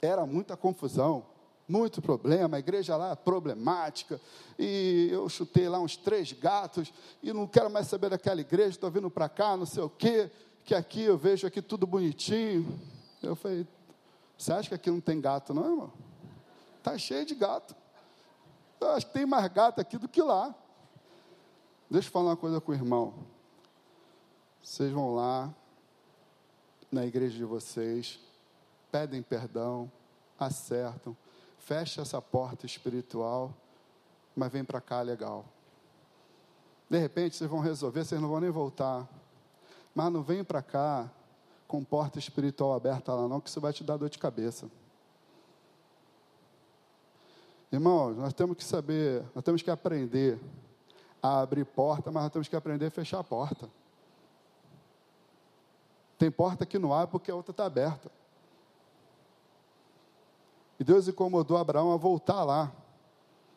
era 0.00 0.26
muita 0.26 0.58
confusão 0.58 1.24
muito 1.66 2.02
problema, 2.02 2.56
a 2.56 2.60
igreja 2.60 2.96
lá 2.96 3.12
é 3.12 3.14
problemática, 3.14 4.20
e 4.58 5.08
eu 5.10 5.28
chutei 5.28 5.68
lá 5.68 5.80
uns 5.80 5.96
três 5.96 6.32
gatos, 6.32 6.92
e 7.22 7.32
não 7.32 7.46
quero 7.46 7.70
mais 7.70 7.86
saber 7.86 8.10
daquela 8.10 8.40
igreja, 8.40 8.70
estou 8.70 8.90
vindo 8.90 9.10
para 9.10 9.28
cá, 9.28 9.56
não 9.56 9.66
sei 9.66 9.82
o 9.82 9.88
quê, 9.88 10.30
que 10.64 10.74
aqui 10.74 11.02
eu 11.02 11.16
vejo 11.16 11.46
aqui 11.46 11.60
tudo 11.60 11.86
bonitinho. 11.86 12.78
Eu 13.22 13.34
falei, 13.34 13.66
você 14.36 14.52
acha 14.52 14.68
que 14.68 14.74
aqui 14.74 14.90
não 14.90 15.00
tem 15.00 15.20
gato, 15.20 15.54
não, 15.54 15.64
irmão? 15.64 15.92
Está 16.78 16.98
cheio 16.98 17.24
de 17.24 17.34
gato. 17.34 17.74
Eu 18.80 18.90
acho 18.90 19.06
que 19.06 19.12
tem 19.12 19.24
mais 19.24 19.46
gato 19.52 19.80
aqui 19.80 19.96
do 19.96 20.08
que 20.08 20.20
lá. 20.20 20.54
Deixa 21.90 22.08
eu 22.08 22.12
falar 22.12 22.30
uma 22.30 22.36
coisa 22.36 22.60
com 22.60 22.72
o 22.72 22.74
irmão. 22.74 23.14
Vocês 24.62 24.90
vão 24.90 25.14
lá, 25.14 25.54
na 26.90 27.04
igreja 27.06 27.36
de 27.36 27.44
vocês, 27.44 28.18
pedem 28.90 29.22
perdão, 29.22 29.90
acertam, 30.38 31.16
fecha 31.64 32.02
essa 32.02 32.20
porta 32.20 32.66
espiritual, 32.66 33.54
mas 34.36 34.52
vem 34.52 34.64
para 34.64 34.80
cá 34.80 35.00
legal. 35.00 35.44
De 36.88 36.98
repente 36.98 37.36
vocês 37.36 37.48
vão 37.48 37.60
resolver, 37.60 38.04
vocês 38.04 38.20
não 38.20 38.28
vão 38.28 38.40
nem 38.40 38.50
voltar. 38.50 39.08
Mas 39.94 40.12
não 40.12 40.22
vem 40.22 40.44
para 40.44 40.62
cá 40.62 41.10
com 41.66 41.82
porta 41.82 42.18
espiritual 42.18 42.74
aberta 42.74 43.14
lá 43.14 43.26
não, 43.26 43.40
que 43.40 43.48
isso 43.48 43.60
vai 43.60 43.72
te 43.72 43.82
dar 43.82 43.96
dor 43.96 44.10
de 44.10 44.18
cabeça. 44.18 44.70
Irmãos, 47.72 48.16
nós 48.16 48.32
temos 48.32 48.56
que 48.56 48.64
saber, 48.64 49.24
nós 49.34 49.42
temos 49.42 49.62
que 49.62 49.70
aprender 49.70 50.38
a 51.22 51.40
abrir 51.40 51.64
porta, 51.64 52.10
mas 52.12 52.24
nós 52.24 52.32
temos 52.32 52.46
que 52.46 52.54
aprender 52.54 52.86
a 52.86 52.90
fechar 52.90 53.18
a 53.18 53.24
porta. 53.24 53.68
Tem 56.18 56.30
porta 56.30 56.66
que 56.66 56.78
não 56.78 56.92
abre 56.92 57.10
porque 57.10 57.30
a 57.30 57.34
outra 57.34 57.50
está 57.50 57.64
aberta. 57.64 58.10
E 60.78 60.84
Deus 60.84 61.08
incomodou 61.08 61.56
Abraão 61.56 61.92
a 61.92 61.96
voltar 61.96 62.44
lá. 62.44 62.72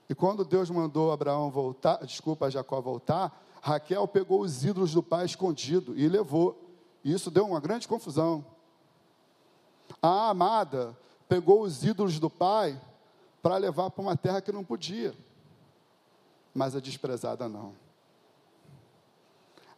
E 0.09 0.15
quando 0.15 0.45
Deus 0.45 0.69
mandou 0.69 1.11
Abraão 1.11 1.49
voltar, 1.49 2.05
desculpa, 2.05 2.49
Jacó 2.49 2.79
voltar, 2.79 3.43
Raquel 3.61 4.07
pegou 4.07 4.41
os 4.41 4.63
ídolos 4.63 4.93
do 4.93 5.03
pai 5.03 5.25
escondido 5.25 5.97
e 5.97 6.07
levou. 6.07 6.57
E 7.03 7.11
isso 7.11 7.29
deu 7.29 7.45
uma 7.45 7.59
grande 7.59 7.87
confusão. 7.87 8.45
A 10.01 10.29
amada 10.29 10.97
pegou 11.27 11.61
os 11.61 11.83
ídolos 11.83 12.19
do 12.19 12.29
pai 12.29 12.79
para 13.41 13.57
levar 13.57 13.89
para 13.89 14.01
uma 14.01 14.15
terra 14.15 14.41
que 14.41 14.51
não 14.51 14.63
podia. 14.63 15.13
Mas 16.53 16.75
a 16.75 16.79
desprezada 16.79 17.49
não. 17.49 17.73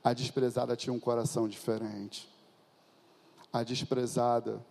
A 0.03 0.13
desprezada 0.13 0.75
tinha 0.75 0.93
um 0.93 0.99
coração 0.99 1.47
diferente. 1.47 2.29
A 3.51 3.63
desprezada, 3.63 4.63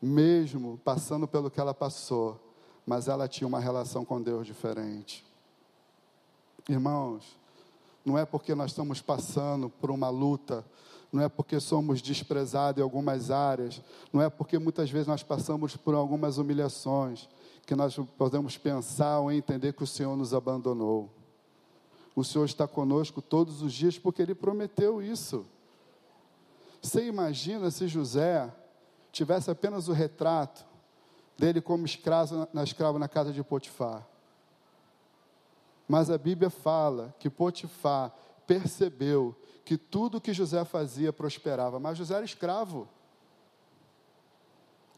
mesmo 0.00 0.80
passando 0.84 1.26
pelo 1.26 1.50
que 1.50 1.60
ela 1.60 1.74
passou, 1.74 2.40
mas 2.86 3.08
ela 3.08 3.26
tinha 3.26 3.48
uma 3.48 3.60
relação 3.60 4.04
com 4.04 4.20
Deus 4.22 4.46
diferente. 4.46 5.24
Irmãos, 6.68 7.38
não 8.04 8.16
é 8.16 8.24
porque 8.24 8.54
nós 8.54 8.70
estamos 8.70 9.00
passando 9.00 9.68
por 9.68 9.90
uma 9.90 10.08
luta, 10.08 10.64
não 11.12 11.22
é 11.22 11.28
porque 11.28 11.58
somos 11.58 12.02
desprezados 12.02 12.80
em 12.80 12.82
algumas 12.82 13.30
áreas, 13.30 13.82
não 14.12 14.20
é 14.20 14.28
porque 14.28 14.58
muitas 14.58 14.90
vezes 14.90 15.06
nós 15.06 15.22
passamos 15.22 15.76
por 15.76 15.94
algumas 15.94 16.38
humilhações, 16.38 17.28
que 17.64 17.74
nós 17.74 17.96
podemos 18.16 18.56
pensar 18.56 19.18
ou 19.18 19.32
entender 19.32 19.72
que 19.72 19.82
o 19.82 19.86
Senhor 19.86 20.16
nos 20.16 20.32
abandonou. 20.32 21.10
O 22.14 22.24
Senhor 22.24 22.44
está 22.44 22.66
conosco 22.66 23.20
todos 23.20 23.60
os 23.60 23.72
dias 23.72 23.98
porque 23.98 24.22
Ele 24.22 24.34
prometeu 24.34 25.02
isso. 25.02 25.44
Você 26.80 27.04
imagina 27.06 27.70
se 27.70 27.88
José 27.88 28.50
tivesse 29.16 29.50
apenas 29.50 29.88
o 29.88 29.94
retrato 29.94 30.66
dele 31.38 31.62
como 31.62 31.86
escravo 31.86 32.46
na, 32.52 32.62
escravo 32.62 32.98
na 32.98 33.08
casa 33.08 33.32
de 33.32 33.42
Potifar. 33.42 34.06
Mas 35.88 36.10
a 36.10 36.18
Bíblia 36.18 36.50
fala 36.50 37.14
que 37.18 37.30
Potifar 37.30 38.14
percebeu 38.46 39.34
que 39.64 39.78
tudo 39.78 40.20
que 40.20 40.34
José 40.34 40.62
fazia 40.66 41.14
prosperava, 41.14 41.80
mas 41.80 41.96
José 41.96 42.14
era 42.14 42.24
escravo. 42.26 42.86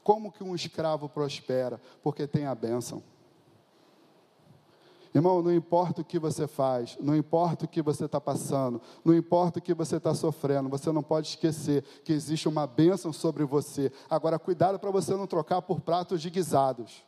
Como 0.02 0.32
que 0.32 0.42
um 0.42 0.54
escravo 0.54 1.08
prospera? 1.08 1.80
Porque 2.02 2.26
tem 2.26 2.44
a 2.44 2.54
bênção. 2.56 3.02
Irmão, 5.18 5.42
não 5.42 5.52
importa 5.52 6.00
o 6.00 6.04
que 6.04 6.16
você 6.16 6.46
faz, 6.46 6.96
não 7.00 7.16
importa 7.16 7.64
o 7.64 7.68
que 7.68 7.82
você 7.82 8.04
está 8.04 8.20
passando, 8.20 8.80
não 9.04 9.12
importa 9.12 9.58
o 9.58 9.62
que 9.62 9.74
você 9.74 9.96
está 9.96 10.14
sofrendo, 10.14 10.68
você 10.68 10.92
não 10.92 11.02
pode 11.02 11.26
esquecer 11.26 11.82
que 12.04 12.12
existe 12.12 12.48
uma 12.48 12.68
bênção 12.68 13.12
sobre 13.12 13.44
você. 13.44 13.90
Agora, 14.08 14.38
cuidado 14.38 14.78
para 14.78 14.92
você 14.92 15.16
não 15.16 15.26
trocar 15.26 15.60
por 15.60 15.80
pratos 15.80 16.22
de 16.22 16.30
guisados. 16.30 17.04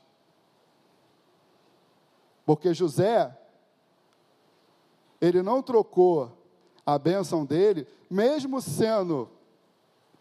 Porque 2.45 2.75
José, 2.75 3.33
ele 5.21 5.41
não 5.41 5.63
trocou 5.63 6.37
a 6.85 6.99
bênção 6.99 7.45
dele, 7.45 7.87
mesmo 8.11 8.61
sendo 8.61 9.29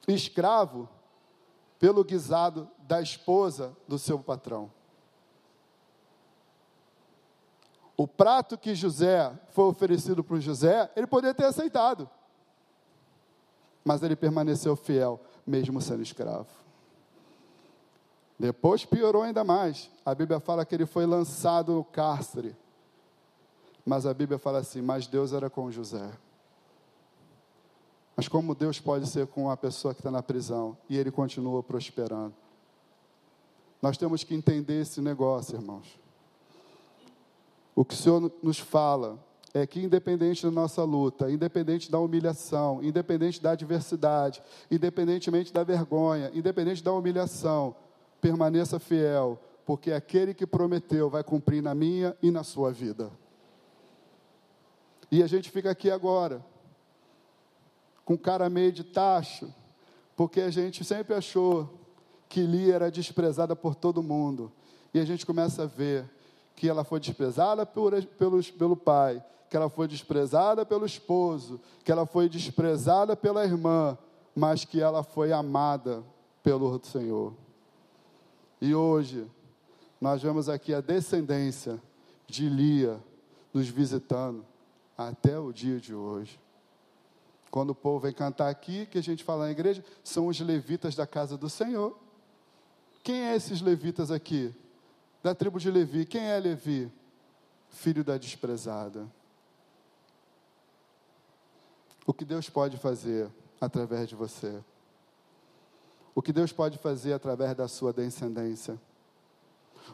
escravo, 0.07 0.87
pelo 1.79 2.03
guisado 2.03 2.69
da 2.81 3.01
esposa 3.01 3.75
do 3.87 3.97
seu 3.97 4.19
patrão. 4.19 4.71
O 7.99 8.07
prato 8.07 8.57
que 8.57 8.73
José 8.73 9.29
foi 9.49 9.65
oferecido 9.65 10.23
para 10.23 10.39
José, 10.39 10.89
ele 10.95 11.05
poderia 11.05 11.33
ter 11.33 11.43
aceitado. 11.43 12.09
Mas 13.83 14.01
ele 14.01 14.15
permaneceu 14.15 14.73
fiel, 14.77 15.19
mesmo 15.45 15.81
sendo 15.81 16.01
escravo. 16.01 16.47
Depois 18.39 18.85
piorou 18.85 19.23
ainda 19.23 19.43
mais. 19.43 19.91
A 20.05 20.15
Bíblia 20.15 20.39
fala 20.39 20.63
que 20.63 20.73
ele 20.73 20.85
foi 20.85 21.05
lançado 21.05 21.73
no 21.73 21.83
cárcere. 21.83 22.55
Mas 23.85 24.05
a 24.05 24.13
Bíblia 24.13 24.39
fala 24.39 24.59
assim: 24.59 24.81
mas 24.81 25.05
Deus 25.05 25.33
era 25.33 25.49
com 25.49 25.69
José. 25.69 26.09
Mas 28.15 28.29
como 28.29 28.55
Deus 28.55 28.79
pode 28.79 29.07
ser 29.07 29.27
com 29.27 29.43
uma 29.43 29.57
pessoa 29.57 29.93
que 29.93 29.99
está 29.99 30.09
na 30.09 30.23
prisão 30.23 30.77
e 30.89 30.97
ele 30.97 31.11
continua 31.11 31.61
prosperando? 31.61 32.33
Nós 33.81 33.97
temos 33.97 34.23
que 34.23 34.33
entender 34.33 34.83
esse 34.83 35.01
negócio, 35.01 35.57
irmãos. 35.57 35.99
O 37.79 37.85
que 37.85 37.93
o 37.93 37.97
Senhor 37.97 38.29
nos 38.43 38.59
fala 38.59 39.17
é 39.53 39.65
que, 39.65 39.79
independente 39.79 40.43
da 40.43 40.51
nossa 40.51 40.83
luta, 40.83 41.31
independente 41.31 41.89
da 41.89 41.97
humilhação, 41.97 42.83
independente 42.83 43.41
da 43.41 43.51
adversidade, 43.51 44.43
independentemente 44.69 45.53
da 45.53 45.63
vergonha, 45.63 46.29
independente 46.33 46.83
da 46.83 46.91
humilhação, 46.91 47.73
permaneça 48.19 48.79
fiel, 48.79 49.39
porque 49.65 49.93
aquele 49.93 50.33
que 50.33 50.45
prometeu 50.45 51.09
vai 51.09 51.23
cumprir 51.23 51.63
na 51.63 51.73
minha 51.73 52.17
e 52.21 52.29
na 52.29 52.43
sua 52.43 52.69
vida. 52.69 53.09
E 55.09 55.23
a 55.23 55.27
gente 55.27 55.49
fica 55.49 55.71
aqui 55.71 55.89
agora, 55.89 56.45
com 58.03 58.17
cara 58.17 58.49
meio 58.49 58.73
de 58.73 58.83
tacho, 58.83 59.53
porque 60.17 60.41
a 60.41 60.49
gente 60.49 60.83
sempre 60.83 61.15
achou 61.15 61.79
que 62.27 62.41
Lia 62.41 62.75
era 62.75 62.91
desprezada 62.91 63.55
por 63.55 63.73
todo 63.73 64.03
mundo. 64.03 64.51
E 64.93 64.99
a 64.99 65.05
gente 65.05 65.25
começa 65.25 65.63
a 65.63 65.65
ver 65.65 66.18
que 66.59 66.67
ela 66.67 66.83
foi 66.83 66.99
desprezada 66.99 67.65
por, 67.65 67.93
pelos, 68.03 68.51
pelo 68.51 68.75
pai, 68.75 69.23
que 69.49 69.55
ela 69.55 69.69
foi 69.69 69.87
desprezada 69.87 70.65
pelo 70.65 70.85
esposo, 70.85 71.57
que 71.85 71.91
ela 71.91 72.05
foi 72.05 72.27
desprezada 72.27 73.15
pela 73.15 73.45
irmã, 73.45 73.97
mas 74.35 74.65
que 74.65 74.81
ela 74.81 75.01
foi 75.01 75.31
amada 75.31 76.03
pelo 76.43 76.77
Senhor. 76.83 77.33
E 78.59 78.75
hoje, 78.75 79.25
nós 80.01 80.21
vemos 80.21 80.49
aqui 80.49 80.73
a 80.73 80.81
descendência 80.81 81.81
de 82.27 82.49
Lia 82.49 83.01
nos 83.53 83.69
visitando 83.69 84.45
até 84.97 85.39
o 85.39 85.53
dia 85.53 85.79
de 85.79 85.95
hoje. 85.95 86.37
Quando 87.49 87.69
o 87.69 87.75
povo 87.75 87.99
vem 88.01 88.11
cantar 88.11 88.49
aqui, 88.49 88.85
que 88.85 88.97
a 88.97 89.03
gente 89.03 89.23
fala 89.23 89.45
na 89.45 89.51
igreja, 89.51 89.81
são 90.03 90.27
os 90.27 90.37
levitas 90.41 90.93
da 90.93 91.07
casa 91.07 91.37
do 91.37 91.49
Senhor. 91.49 91.97
Quem 93.01 93.21
é 93.21 93.33
esses 93.33 93.61
levitas 93.61 94.11
aqui? 94.11 94.53
Da 95.21 95.35
tribo 95.35 95.59
de 95.59 95.69
Levi. 95.69 96.05
Quem 96.05 96.29
é 96.29 96.39
Levi? 96.39 96.91
Filho 97.69 98.03
da 98.03 98.17
desprezada. 98.17 99.07
O 102.05 102.13
que 102.13 102.25
Deus 102.25 102.49
pode 102.49 102.77
fazer 102.77 103.29
através 103.59 104.07
de 104.07 104.15
você? 104.15 104.63
O 106.15 106.21
que 106.21 106.33
Deus 106.33 106.51
pode 106.51 106.77
fazer 106.77 107.13
através 107.13 107.55
da 107.55 107.67
sua 107.67 107.93
descendência? 107.93 108.79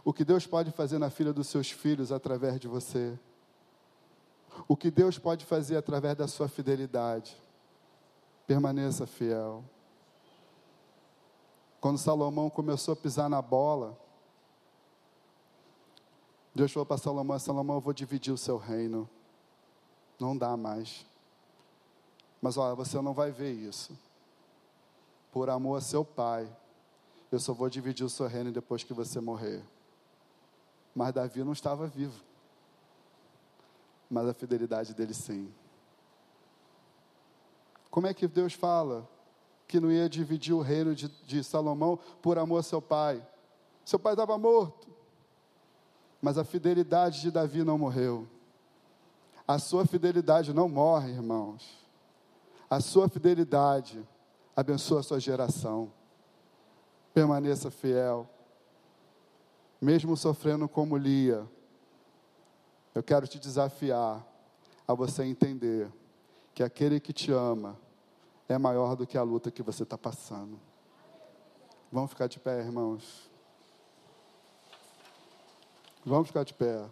O 0.04 0.14
que 0.14 0.24
Deus 0.24 0.46
pode 0.46 0.72
fazer 0.72 0.98
na 0.98 1.10
filha 1.10 1.34
dos 1.34 1.48
seus 1.48 1.72
filhos 1.72 2.12
através 2.12 2.60
de 2.60 2.68
você? 2.68 3.18
O 4.68 4.76
que 4.78 4.90
Deus 4.90 5.18
pode 5.18 5.46
fazer 5.46 5.76
através 5.76 6.16
da 6.16 6.28
sua 6.28 6.48
fidelidade? 6.48 7.36
Permaneça 8.48 9.06
fiel. 9.06 9.64
Quando 11.82 11.98
Salomão 11.98 12.50
começou 12.50 12.94
a 12.94 12.96
pisar 12.96 13.30
na 13.30 13.42
bola, 13.42 13.98
Deus 16.56 16.72
falou 16.72 16.86
para 16.86 16.98
Salomão: 16.98 17.38
Salomão, 17.38 17.76
eu 17.76 17.82
vou 17.82 17.94
dividir 17.94 18.34
o 18.34 18.38
seu 18.38 18.56
reino. 18.56 19.10
Não 20.18 20.38
dá 20.38 20.56
mais. 20.56 21.06
Mas 22.42 22.56
olha, 22.56 22.74
você 22.74 23.02
não 23.02 23.14
vai 23.14 23.30
ver 23.30 23.52
isso. 23.52 23.98
Por 25.34 25.50
amor 25.50 25.78
a 25.78 25.82
seu 25.82 26.06
pai, 26.06 26.50
eu 27.30 27.40
só 27.40 27.54
vou 27.54 27.70
dividir 27.70 28.06
o 28.06 28.10
seu 28.10 28.26
reino 28.26 28.54
depois 28.54 28.84
que 28.84 28.94
você 28.94 29.20
morrer. 29.20 29.62
Mas 30.96 31.14
Davi 31.14 31.44
não 31.44 31.52
estava 31.52 31.88
vivo. 31.88 32.24
Mas 34.10 34.30
a 34.30 34.34
fidelidade 34.34 34.94
dele 34.94 35.14
sim. 35.14 35.54
Como 37.92 38.08
é 38.08 38.14
que 38.14 38.28
Deus 38.28 38.54
fala 38.54 39.10
que 39.68 39.80
não 39.80 39.92
ia 39.92 40.08
dividir 40.08 40.54
o 40.54 40.62
reino 40.62 40.96
de, 40.96 41.10
de 41.26 41.44
Salomão 41.44 42.00
por 42.22 42.38
amor 42.38 42.60
a 42.60 42.64
seu 42.64 42.82
pai? 42.82 43.26
Seu 43.84 44.00
pai 44.00 44.14
estava 44.14 44.38
morto, 44.38 44.95
mas 46.26 46.40
a 46.40 46.44
fidelidade 46.44 47.22
de 47.22 47.30
Davi 47.30 47.64
não 47.64 47.78
morreu. 47.78 48.28
A 49.48 49.60
sua 49.60 49.86
fidelidade 49.86 50.56
não 50.56 50.68
morre, 50.68 51.12
irmãos. 51.12 51.86
A 52.68 52.80
sua 52.82 53.08
fidelidade 53.08 54.04
abençoa 54.56 55.02
a 55.02 55.04
sua 55.04 55.20
geração. 55.20 55.94
Permaneça 57.14 57.70
fiel. 57.70 58.28
mesmo 59.80 60.18
sofrendo 60.18 60.68
como 60.68 60.98
Lia, 60.98 61.48
eu 62.96 63.04
quero 63.04 63.28
te 63.28 63.38
desafiar 63.38 64.26
a 64.88 64.96
você 64.96 65.24
entender 65.26 65.94
que 66.56 66.64
aquele 66.64 67.00
que 67.00 67.14
te 67.14 67.32
ama 67.32 67.78
é 68.50 68.58
maior 68.58 68.96
do 68.96 69.06
que 69.06 69.16
a 69.16 69.22
luta 69.22 69.52
que 69.52 69.62
você 69.62 69.84
está 69.84 69.96
passando. 69.96 70.60
Vamos 71.92 72.10
ficar 72.10 72.26
de 72.26 72.40
pé, 72.40 72.62
irmãos. 72.62 73.30
Vamos 76.06 76.28
ficar 76.28 76.44
de 76.44 76.54
pé. 76.54 76.88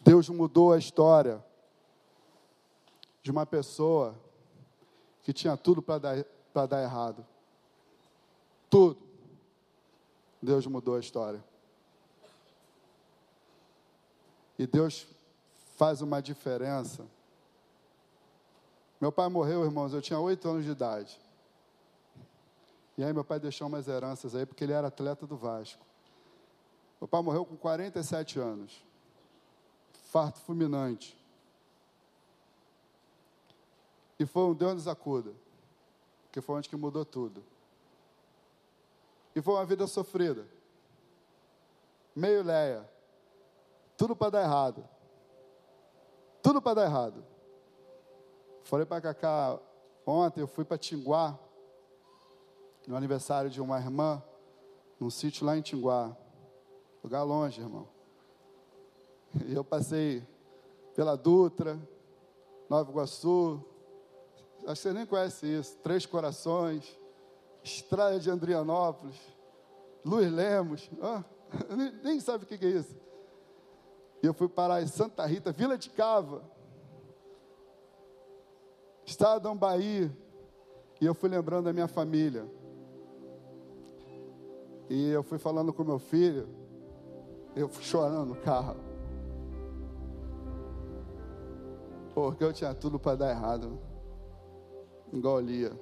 Deus 0.00 0.28
mudou 0.28 0.72
a 0.72 0.78
história 0.78 1.44
de 3.22 3.30
uma 3.30 3.44
pessoa 3.44 4.14
que 5.22 5.32
tinha 5.32 5.56
tudo 5.56 5.80
para 5.82 5.98
dar, 5.98 6.66
dar 6.68 6.82
errado. 6.82 7.26
Tudo. 8.70 8.98
Deus 10.40 10.66
mudou 10.66 10.96
a 10.96 11.00
história. 11.00 11.42
E 14.58 14.66
Deus 14.66 15.06
faz 15.76 16.00
uma 16.00 16.20
diferença. 16.20 17.06
Meu 19.00 19.10
pai 19.10 19.28
morreu, 19.28 19.64
irmãos, 19.64 19.92
eu 19.92 20.02
tinha 20.02 20.18
oito 20.18 20.48
anos 20.48 20.64
de 20.64 20.70
idade. 20.70 21.21
E 22.96 23.04
aí 23.04 23.12
meu 23.12 23.24
pai 23.24 23.40
deixou 23.40 23.66
umas 23.66 23.88
heranças 23.88 24.34
aí, 24.34 24.44
porque 24.44 24.64
ele 24.64 24.72
era 24.72 24.88
atleta 24.88 25.26
do 25.26 25.36
Vasco. 25.36 25.84
Meu 27.00 27.08
pai 27.08 27.22
morreu 27.22 27.44
com 27.44 27.56
47 27.56 28.38
anos. 28.38 28.84
Farto 30.10 30.40
fulminante. 30.40 31.18
E 34.18 34.26
foi 34.26 34.42
um 34.44 34.54
Deus 34.54 34.74
nos 34.74 34.88
acuda, 34.88 35.32
que 36.30 36.40
foi 36.40 36.56
onde 36.56 36.68
que 36.68 36.76
mudou 36.76 37.04
tudo. 37.04 37.42
E 39.34 39.40
foi 39.40 39.54
uma 39.54 39.64
vida 39.64 39.86
sofrida. 39.86 40.46
Meio 42.14 42.44
leia. 42.44 42.88
Tudo 43.96 44.14
para 44.14 44.30
dar 44.30 44.42
errado. 44.42 44.88
Tudo 46.42 46.60
para 46.60 46.74
dar 46.74 46.84
errado. 46.84 47.24
Falei 48.64 48.86
para 48.86 49.00
Cacá 49.00 49.58
ontem, 50.06 50.40
eu 50.40 50.46
fui 50.46 50.64
para 50.64 50.78
Tinguá, 50.78 51.38
no 52.86 52.96
aniversário 52.96 53.50
de 53.50 53.60
uma 53.60 53.78
irmã, 53.78 54.22
num 54.98 55.10
sítio 55.10 55.46
lá 55.46 55.56
em 55.56 55.62
Tinguá. 55.62 56.16
Lugar 57.02 57.22
longe, 57.22 57.60
irmão. 57.60 57.88
E 59.46 59.54
eu 59.54 59.64
passei 59.64 60.26
pela 60.94 61.16
Dutra, 61.16 61.78
Nova 62.68 62.90
Iguaçu, 62.90 63.64
acho 64.66 64.82
que 64.82 64.88
você 64.88 64.92
nem 64.92 65.06
conhece 65.06 65.46
isso, 65.46 65.76
Três 65.78 66.06
Corações, 66.06 66.98
Estrada 67.64 68.18
de 68.18 68.30
Andrianópolis, 68.30 69.16
Luiz 70.04 70.30
Lemos, 70.30 70.90
nem, 71.76 71.92
nem, 72.02 72.20
sabe 72.20 72.44
o 72.44 72.46
que 72.46 72.64
é 72.64 72.68
isso. 72.68 72.94
E 74.22 74.26
eu 74.26 74.34
fui 74.34 74.48
parar 74.48 74.82
em 74.82 74.86
Santa 74.86 75.24
Rita, 75.26 75.52
Vila 75.52 75.76
de 75.76 75.90
Cava, 75.90 76.42
Estado 79.04 79.52
Bahia, 79.54 80.10
e 81.00 81.06
eu 81.06 81.14
fui 81.14 81.28
lembrando 81.28 81.64
da 81.64 81.72
minha 81.72 81.88
família. 81.88 82.46
E 84.92 85.08
eu 85.08 85.22
fui 85.22 85.38
falando 85.38 85.72
com 85.72 85.82
meu 85.82 85.98
filho, 85.98 86.46
eu 87.56 87.66
fui 87.66 87.82
chorando 87.82 88.26
no 88.26 88.36
carro. 88.36 88.76
Porque 92.14 92.44
eu 92.44 92.52
tinha 92.52 92.74
tudo 92.74 92.98
para 92.98 93.16
dar 93.16 93.30
errado 93.30 93.78
igual 95.10 95.40
Lia. 95.40 95.72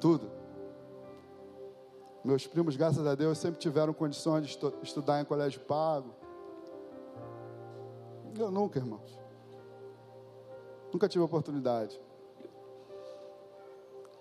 Tudo. 0.00 0.28
Meus 2.24 2.48
primos, 2.48 2.76
graças 2.76 3.06
a 3.06 3.14
Deus, 3.14 3.38
sempre 3.38 3.60
tiveram 3.60 3.94
condições 3.94 4.42
de 4.44 4.50
estu 4.50 4.74
estudar 4.82 5.20
em 5.20 5.24
colégio 5.24 5.60
pago. 5.60 6.16
Eu 8.36 8.50
nunca, 8.50 8.80
irmãos. 8.80 9.20
Nunca 10.92 11.08
tive 11.08 11.22
oportunidade. 11.22 12.00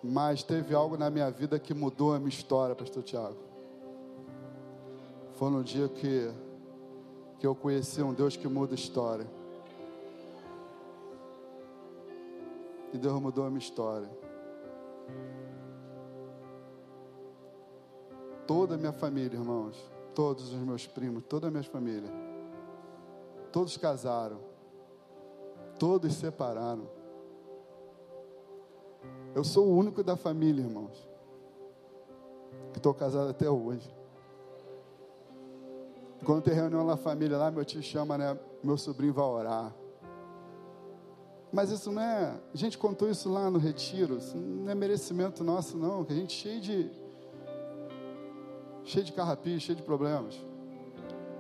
Mas 0.07 0.43
teve 0.43 0.75
algo 0.75 0.97
na 0.97 1.09
minha 1.09 1.31
vida 1.31 1.57
que 1.57 1.73
mudou 1.73 2.13
a 2.13 2.19
minha 2.19 2.29
história, 2.29 2.75
Pastor 2.75 3.01
Tiago. 3.01 3.37
Foi 5.33 5.49
no 5.49 5.63
dia 5.63 5.89
que, 5.89 6.31
que 7.39 7.47
eu 7.47 7.55
conheci 7.55 8.03
um 8.03 8.13
Deus 8.13 8.37
que 8.37 8.47
muda 8.47 8.73
a 8.73 8.75
história. 8.75 9.25
E 12.93 12.97
Deus 12.97 13.19
mudou 13.19 13.45
a 13.45 13.49
minha 13.49 13.59
história. 13.59 14.07
Toda 18.45 18.75
a 18.75 18.77
minha 18.77 18.93
família, 18.93 19.35
irmãos, 19.35 19.75
todos 20.13 20.53
os 20.53 20.59
meus 20.59 20.85
primos, 20.85 21.23
toda 21.27 21.47
a 21.47 21.51
minha 21.51 21.63
família, 21.63 22.11
todos 23.51 23.75
casaram, 23.75 24.37
todos 25.79 26.13
separaram. 26.13 26.87
Eu 29.35 29.43
sou 29.43 29.67
o 29.67 29.75
único 29.75 30.01
da 30.01 30.15
família, 30.15 30.63
irmãos, 30.63 31.05
que 32.71 32.79
estou 32.79 32.93
casado 32.93 33.29
até 33.29 33.49
hoje. 33.49 33.93
Quando 36.23 36.41
tem 36.41 36.53
reunião 36.53 36.85
na 36.85 36.95
família 36.95 37.37
lá, 37.37 37.51
meu 37.51 37.65
tio 37.65 37.83
chama, 37.83 38.17
né? 38.17 38.39
Meu 38.63 38.77
sobrinho 38.77 39.13
vai 39.13 39.25
orar. 39.25 39.75
Mas 41.51 41.69
isso 41.69 41.91
não 41.91 42.01
é. 42.01 42.39
A 42.53 42.57
gente 42.57 42.77
contou 42.77 43.09
isso 43.09 43.29
lá 43.29 43.51
no 43.51 43.59
retiro. 43.59 44.17
Isso 44.17 44.37
não 44.37 44.71
é 44.71 44.75
merecimento 44.75 45.43
nosso, 45.43 45.77
não. 45.77 46.05
Que 46.05 46.13
a 46.13 46.15
gente 46.15 46.31
cheio 46.31 46.61
de. 46.61 46.89
cheio 48.85 49.03
de 49.03 49.11
carrapicho, 49.11 49.65
cheio 49.65 49.75
de 49.75 49.83
problemas. 49.83 50.41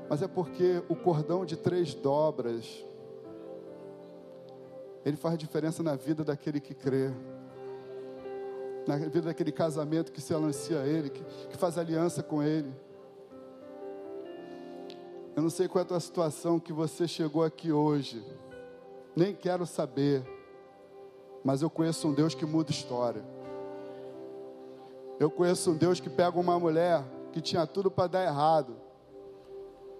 Mas 0.09 0.21
é 0.21 0.27
porque 0.27 0.83
o 0.89 0.97
cordão 0.97 1.45
de 1.45 1.55
três 1.55 1.93
dobras. 1.93 2.83
Ele 5.05 5.15
faz 5.15 5.37
diferença 5.37 5.81
na 5.81 5.95
vida 5.95 6.25
daquele 6.25 6.59
que 6.59 6.73
crê. 6.73 7.13
Na 8.87 8.97
vida 8.97 9.21
daquele 9.21 9.51
casamento 9.51 10.11
que 10.11 10.21
se 10.21 10.33
alancia 10.33 10.81
a 10.81 10.87
Ele, 10.87 11.09
que, 11.09 11.23
que 11.23 11.57
faz 11.57 11.77
aliança 11.77 12.21
com 12.21 12.43
Ele. 12.43 12.71
Eu 15.35 15.43
não 15.43 15.49
sei 15.49 15.67
qual 15.67 15.81
é 15.81 15.85
a 15.85 15.87
tua 15.87 15.99
situação 15.99 16.59
que 16.59 16.71
você 16.71 17.07
chegou 17.07 17.43
aqui 17.43 17.71
hoje 17.71 18.23
nem 19.15 19.33
quero 19.33 19.65
saber. 19.65 20.23
Mas 21.43 21.61
eu 21.61 21.69
conheço 21.69 22.07
um 22.07 22.13
Deus 22.13 22.35
que 22.35 22.45
muda 22.45 22.71
história. 22.71 23.23
Eu 25.19 25.29
conheço 25.29 25.71
um 25.71 25.75
Deus 25.75 25.99
que 25.99 26.09
pega 26.09 26.37
uma 26.37 26.59
mulher 26.59 27.03
que 27.31 27.39
tinha 27.39 27.65
tudo 27.65 27.89
para 27.89 28.07
dar 28.07 28.23
errado, 28.23 28.75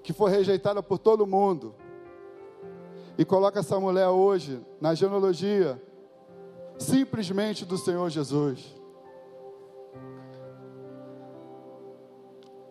que 0.03 0.11
foi 0.11 0.31
rejeitada 0.31 0.81
por 0.83 0.97
todo 0.97 1.25
mundo, 1.25 1.73
e 3.17 3.23
coloca 3.23 3.59
essa 3.59 3.79
mulher 3.79 4.07
hoje 4.09 4.59
na 4.81 4.93
genealogia 4.93 5.81
simplesmente 6.77 7.65
do 7.65 7.77
Senhor 7.77 8.09
Jesus. 8.09 8.75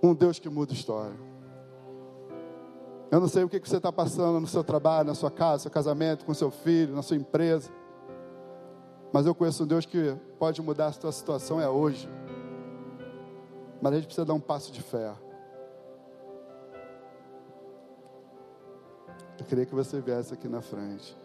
Um 0.02 0.14
Deus 0.14 0.38
que 0.38 0.48
muda 0.48 0.72
história. 0.72 1.16
Eu 3.10 3.20
não 3.20 3.28
sei 3.28 3.44
o 3.44 3.48
que 3.48 3.58
você 3.58 3.76
está 3.76 3.92
passando 3.92 4.40
no 4.40 4.46
seu 4.46 4.64
trabalho, 4.64 5.06
na 5.06 5.14
sua 5.14 5.30
casa, 5.30 5.54
no 5.54 5.60
seu 5.60 5.70
casamento, 5.70 6.24
com 6.24 6.34
seu 6.34 6.50
filho, 6.50 6.94
na 6.94 7.02
sua 7.02 7.16
empresa. 7.16 7.70
Mas 9.12 9.24
eu 9.26 9.34
conheço 9.34 9.62
um 9.62 9.66
Deus 9.66 9.86
que 9.86 10.16
pode 10.38 10.60
mudar 10.60 10.86
a 10.86 10.92
sua 10.92 11.12
situação, 11.12 11.60
é 11.60 11.68
hoje. 11.68 12.08
Mas 13.80 13.92
a 13.92 13.96
gente 13.96 14.06
precisa 14.06 14.24
dar 14.24 14.34
um 14.34 14.40
passo 14.40 14.72
de 14.72 14.82
fé. 14.82 15.14
Eu 19.38 19.44
queria 19.46 19.64
que 19.64 19.74
você 19.74 20.00
viesse 20.00 20.34
aqui 20.34 20.48
na 20.48 20.60
frente. 20.60 21.16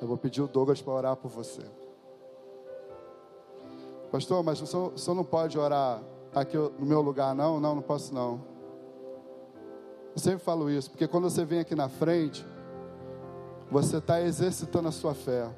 Eu 0.00 0.08
vou 0.08 0.16
pedir 0.16 0.40
o 0.40 0.48
Douglas 0.48 0.80
para 0.80 0.92
orar 0.92 1.16
por 1.16 1.30
você. 1.30 1.62
Pastor, 4.10 4.42
mas 4.42 4.60
o 4.60 4.66
senhor, 4.66 4.92
o 4.94 4.98
senhor 4.98 5.14
não 5.14 5.24
pode 5.24 5.58
orar 5.58 6.02
aqui 6.34 6.56
no 6.56 6.86
meu 6.86 7.00
lugar, 7.00 7.34
não? 7.34 7.60
Não, 7.60 7.76
não 7.76 7.82
posso 7.82 8.12
não. 8.14 8.40
Eu 10.14 10.18
sempre 10.20 10.40
falo 10.40 10.68
isso, 10.68 10.90
porque 10.90 11.06
quando 11.06 11.30
você 11.30 11.44
vem 11.44 11.60
aqui 11.60 11.74
na 11.74 11.88
frente, 11.88 12.44
você 13.70 13.98
está 13.98 14.20
exercitando 14.20 14.88
a 14.88 14.92
sua 14.92 15.14
fé. 15.14 15.48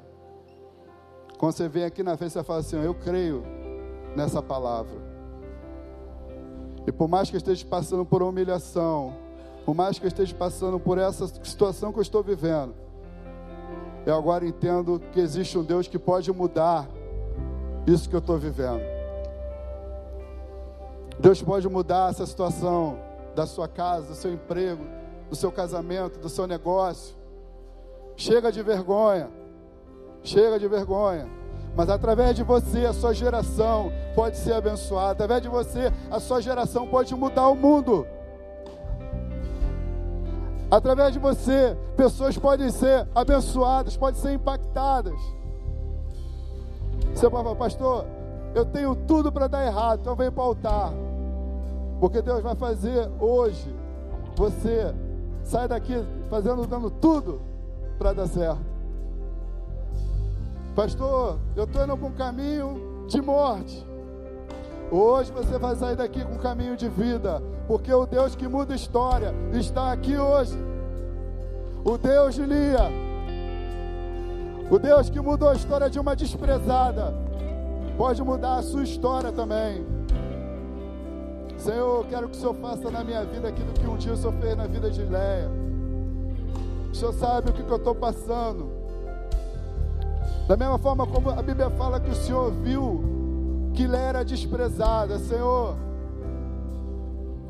Quando 1.37 1.53
você 1.53 1.67
vem 1.67 1.83
aqui 1.83 2.03
na 2.03 2.15
frente, 2.15 2.33
você 2.33 2.43
fala 2.43 2.59
assim: 2.59 2.77
Eu 2.77 2.93
creio 2.93 3.43
nessa 4.15 4.41
palavra. 4.41 5.01
E 6.85 6.91
por 6.91 7.07
mais 7.07 7.29
que 7.29 7.35
eu 7.35 7.39
esteja 7.39 7.65
passando 7.65 8.05
por 8.05 8.21
humilhação, 8.21 9.15
por 9.65 9.73
mais 9.73 9.97
que 9.97 10.05
eu 10.05 10.09
esteja 10.09 10.35
passando 10.35 10.79
por 10.79 10.97
essa 10.97 11.27
situação 11.27 11.91
que 11.91 11.97
eu 11.97 12.01
estou 12.01 12.21
vivendo, 12.21 12.75
eu 14.05 14.15
agora 14.15 14.45
entendo 14.45 15.01
que 15.11 15.19
existe 15.19 15.57
um 15.57 15.63
Deus 15.63 15.87
que 15.87 15.97
pode 15.97 16.31
mudar 16.31 16.87
isso 17.87 18.09
que 18.09 18.15
eu 18.15 18.19
estou 18.19 18.37
vivendo. 18.37 18.81
Deus 21.19 21.41
pode 21.41 21.67
mudar 21.69 22.09
essa 22.09 22.25
situação 22.25 22.97
da 23.35 23.45
sua 23.45 23.67
casa, 23.67 24.07
do 24.07 24.15
seu 24.15 24.33
emprego, 24.33 24.83
do 25.29 25.35
seu 25.35 25.51
casamento, 25.51 26.19
do 26.19 26.29
seu 26.29 26.45
negócio. 26.47 27.15
Chega 28.15 28.51
de 28.51 28.61
vergonha. 28.61 29.29
Chega 30.21 30.59
de 30.59 30.67
vergonha. 30.67 31.27
Mas 31.75 31.89
através 31.89 32.35
de 32.35 32.43
você, 32.43 32.85
a 32.85 32.93
sua 32.93 33.13
geração 33.13 33.91
pode 34.15 34.37
ser 34.37 34.53
abençoada. 34.53 35.11
Através 35.11 35.41
de 35.41 35.49
você, 35.49 35.91
a 36.11 36.19
sua 36.19 36.41
geração 36.41 36.87
pode 36.87 37.15
mudar 37.15 37.47
o 37.47 37.55
mundo. 37.55 38.05
Através 40.73 41.13
de 41.13 41.19
você, 41.19 41.77
pessoas 41.95 42.35
podem 42.35 42.71
ser 42.71 43.07
abençoadas, 43.13 43.95
podem 43.95 44.19
ser 44.19 44.33
impactadas. 44.33 45.19
Você 47.13 47.29
fala, 47.29 47.55
pastor, 47.55 48.07
eu 48.55 48.65
tenho 48.65 48.95
tudo 48.95 49.31
para 49.31 49.45
dar 49.45 49.67
errado, 49.67 49.99
então 49.99 50.15
vem 50.15 50.31
para 50.31 50.43
o 50.43 50.47
altar. 50.47 50.91
Porque 51.99 52.23
Deus 52.23 52.41
vai 52.41 52.55
fazer 52.55 53.07
hoje 53.19 53.71
você 54.35 54.91
sair 55.43 55.67
daqui 55.67 56.03
fazendo, 56.27 56.65
dando 56.65 56.89
tudo 56.89 57.39
para 57.99 58.11
dar 58.11 58.25
certo. 58.25 58.65
Pastor, 60.75 61.37
eu 61.55 61.65
estou 61.65 61.83
indo 61.83 61.95
para 61.95 62.07
um 62.07 62.13
caminho 62.13 63.05
de 63.07 63.21
morte. 63.21 63.85
Hoje 64.89 65.31
você 65.31 65.55
vai 65.59 65.75
sair 65.75 65.95
daqui 65.95 66.25
com 66.25 66.33
um 66.33 66.39
caminho 66.39 66.75
de 66.75 66.89
vida, 66.89 67.43
porque 67.67 67.93
o 67.93 68.05
Deus 68.05 68.35
que 68.35 68.47
muda 68.47 68.75
história 68.75 69.33
está 69.53 69.91
aqui 69.91 70.17
hoje. 70.17 70.57
O 71.85 71.97
Deus 71.97 72.35
de 72.35 72.45
Lia, 72.45 72.89
o 74.71 74.79
Deus 74.79 75.09
que 75.09 75.19
mudou 75.19 75.49
a 75.49 75.53
história 75.53 75.89
de 75.89 75.99
uma 75.99 76.15
desprezada, 76.15 77.13
pode 77.97 78.23
mudar 78.23 78.55
a 78.55 78.61
sua 78.63 78.83
história 78.83 79.31
também. 79.31 79.85
Senhor, 81.57 82.03
eu 82.03 82.05
quero 82.09 82.29
que 82.29 82.37
o 82.37 82.39
Senhor 82.39 82.55
faça 82.55 82.89
na 82.89 83.03
minha 83.03 83.23
vida 83.25 83.47
aquilo 83.47 83.71
que 83.73 83.87
um 83.87 83.97
dia 83.97 84.13
o 84.13 84.17
Senhor 84.17 84.33
fez 84.33 84.57
na 84.57 84.67
vida 84.67 84.89
de 84.89 85.01
Leia. 85.03 85.49
O 86.91 86.95
Senhor 86.95 87.13
sabe 87.13 87.49
o 87.49 87.53
que, 87.53 87.63
que 87.63 87.71
eu 87.71 87.77
estou 87.77 87.95
passando. 87.95 88.71
Da 90.47 90.57
mesma 90.57 90.77
forma 90.77 91.07
como 91.07 91.29
a 91.29 91.41
Bíblia 91.41 91.69
fala 91.71 91.99
que 91.99 92.09
o 92.09 92.15
Senhor 92.15 92.51
viu 92.51 93.71
que 93.73 93.87
Leia 93.87 94.03
era 94.03 94.25
desprezada, 94.25 95.17
Senhor. 95.19 95.75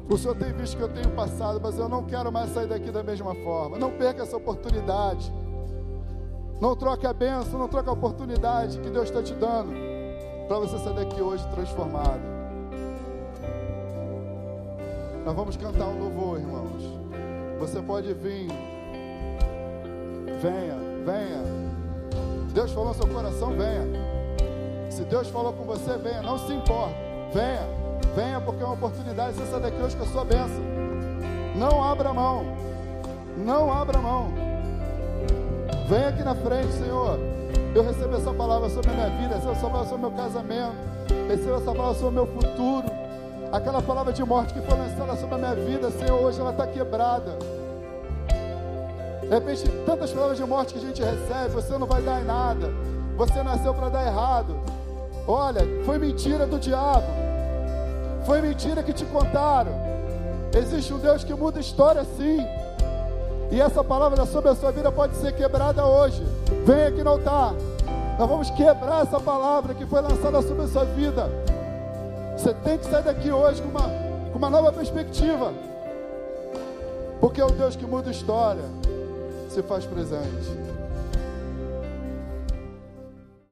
O 0.10 0.18
Senhor 0.18 0.36
tem 0.36 0.52
visto 0.54 0.76
que 0.76 0.84
eu 0.84 0.90
tenho 0.90 1.10
passado, 1.12 1.60
mas 1.62 1.78
eu 1.78 1.88
não 1.88 2.04
quero 2.04 2.32
mais 2.32 2.50
sair 2.52 2.68
daqui 2.68 2.92
da 2.92 3.04
mesma 3.04 3.34
forma. 3.36 3.78
Não 3.78 3.92
perca 3.92 4.24
essa 4.24 4.36
oportunidade. 4.36 5.32
Não 6.60 6.76
troque 6.76 7.08
a 7.08 7.14
benção, 7.14 7.60
não 7.60 7.68
troque 7.68 7.90
a 7.90 7.94
oportunidade 7.94 8.80
que 8.80 8.90
Deus 8.90 9.10
está 9.10 9.22
te 9.22 9.34
dando 9.34 9.74
para 10.48 10.60
você 10.60 10.78
sair 10.78 10.96
daqui 10.96 11.22
hoje 11.22 11.46
transformado. 11.50 12.22
Nós 15.26 15.36
vamos 15.36 15.56
cantar 15.56 15.88
um 15.88 16.00
louvor, 16.00 16.40
irmãos. 16.40 16.84
Você 17.60 17.82
pode 17.82 18.14
vir. 18.14 18.48
Venha, 20.42 20.76
venha. 21.06 21.44
Deus 22.54 22.72
falou 22.72 22.90
no 22.90 22.94
seu 22.94 23.08
coração, 23.08 23.50
venha. 23.52 23.88
Se 24.90 25.04
Deus 25.06 25.30
falou 25.30 25.54
com 25.54 25.64
você, 25.64 25.98
venha. 25.98 26.22
Não 26.22 26.38
se 26.38 26.54
importa. 26.54 26.94
Venha, 27.34 27.68
venha, 28.16 28.40
porque 28.42 28.64
é 28.64 28.66
uma 28.66 28.76
oportunidade. 28.76 29.36
Você 29.36 29.46
sair 29.46 29.62
daqui 29.62 29.82
hoje 29.82 29.96
com 29.96 30.04
a 30.04 30.08
sua 30.08 30.26
bênção. 30.26 30.64
Não 31.56 31.84
abra 31.84 32.14
mão. 32.14 32.46
Não 33.38 33.72
abra 33.72 34.00
mão. 34.00 34.32
Venha 35.88 36.10
aqui 36.10 36.24
na 36.24 36.36
frente, 36.36 36.72
Senhor. 36.74 37.20
Eu 37.76 37.84
recebo 37.84 38.16
essa 38.16 38.34
palavra 38.34 38.70
sobre 38.70 38.92
a 38.92 38.94
minha 38.94 39.10
vida, 39.10 39.36
recebo 39.36 39.52
essa 39.52 39.68
palavra 39.68 39.90
sobre 39.90 40.06
o 40.06 40.10
meu 40.10 40.18
casamento, 40.18 40.76
recebo 41.28 41.56
essa 41.56 41.72
palavra 41.72 41.94
sobre 41.94 42.08
o 42.08 42.12
meu 42.12 42.28
futuro. 42.28 42.86
Aquela 43.52 43.82
palavra 43.82 44.14
de 44.14 44.24
morte 44.24 44.54
que 44.54 44.62
foi 44.62 44.78
lançada 44.78 45.16
sobre 45.16 45.36
a 45.36 45.38
minha 45.38 45.56
vida, 45.56 45.92
Senhor, 45.92 46.20
hoje 46.22 46.40
ela 46.40 46.52
está 46.52 46.66
quebrada. 46.68 47.38
De 49.22 49.30
repente, 49.30 49.70
tantas 49.86 50.12
palavras 50.12 50.38
de 50.38 50.46
morte 50.46 50.74
que 50.74 50.80
a 50.80 50.82
gente 50.82 51.02
recebe, 51.02 51.54
você 51.54 51.78
não 51.78 51.88
vai 51.88 52.02
dar 52.02 52.22
em 52.22 52.26
nada. 52.26 52.72
Você 53.16 53.42
nasceu 53.44 53.74
para 53.74 53.90
dar 53.90 54.06
errado. 54.06 54.56
Olha, 55.28 55.62
foi 55.86 55.98
mentira 55.98 56.46
do 56.46 56.60
diabo. 56.60 57.23
Foi 58.26 58.42
mentira 58.42 58.82
que 58.82 58.94
te 58.94 59.06
contaram. 59.06 59.72
Existe 60.56 60.94
um 60.94 61.00
Deus 61.00 61.24
que 61.24 61.34
muda 61.34 61.60
história 61.60 62.04
sim. 62.18 62.38
E 63.52 63.60
essa 63.60 63.84
palavra 63.84 64.26
sobre 64.26 64.50
a 64.50 64.56
sua 64.56 64.72
vida 64.72 64.92
pode 64.92 65.16
ser 65.16 65.34
quebrada 65.34 65.86
hoje. 65.86 66.24
Vem 66.66 66.86
aqui 66.86 67.04
no 67.04 67.12
altar. 67.12 67.54
Nós 68.18 68.30
vamos 68.30 68.50
quebrar 68.52 69.04
essa 69.04 69.20
palavra 69.20 69.74
que 69.74 69.86
foi 69.86 70.02
lançada 70.02 70.42
sobre 70.42 70.64
a 70.64 70.68
sua 70.68 70.86
vida. 70.86 71.30
Você 72.38 72.54
tem 72.54 72.78
que 72.78 72.86
sair 72.86 73.04
daqui 73.04 73.32
hoje 73.32 73.62
com 73.62 73.70
uma, 73.70 73.90
com 74.32 74.38
uma 74.38 74.50
nova 74.50 74.72
perspectiva. 74.72 75.52
Porque 77.20 77.42
é 77.42 77.46
o 77.46 77.52
Deus 77.52 77.76
que 77.76 77.86
muda 77.86 78.12
história 78.12 78.64
se 79.50 79.62
faz 79.64 79.86
presente. 79.86 80.73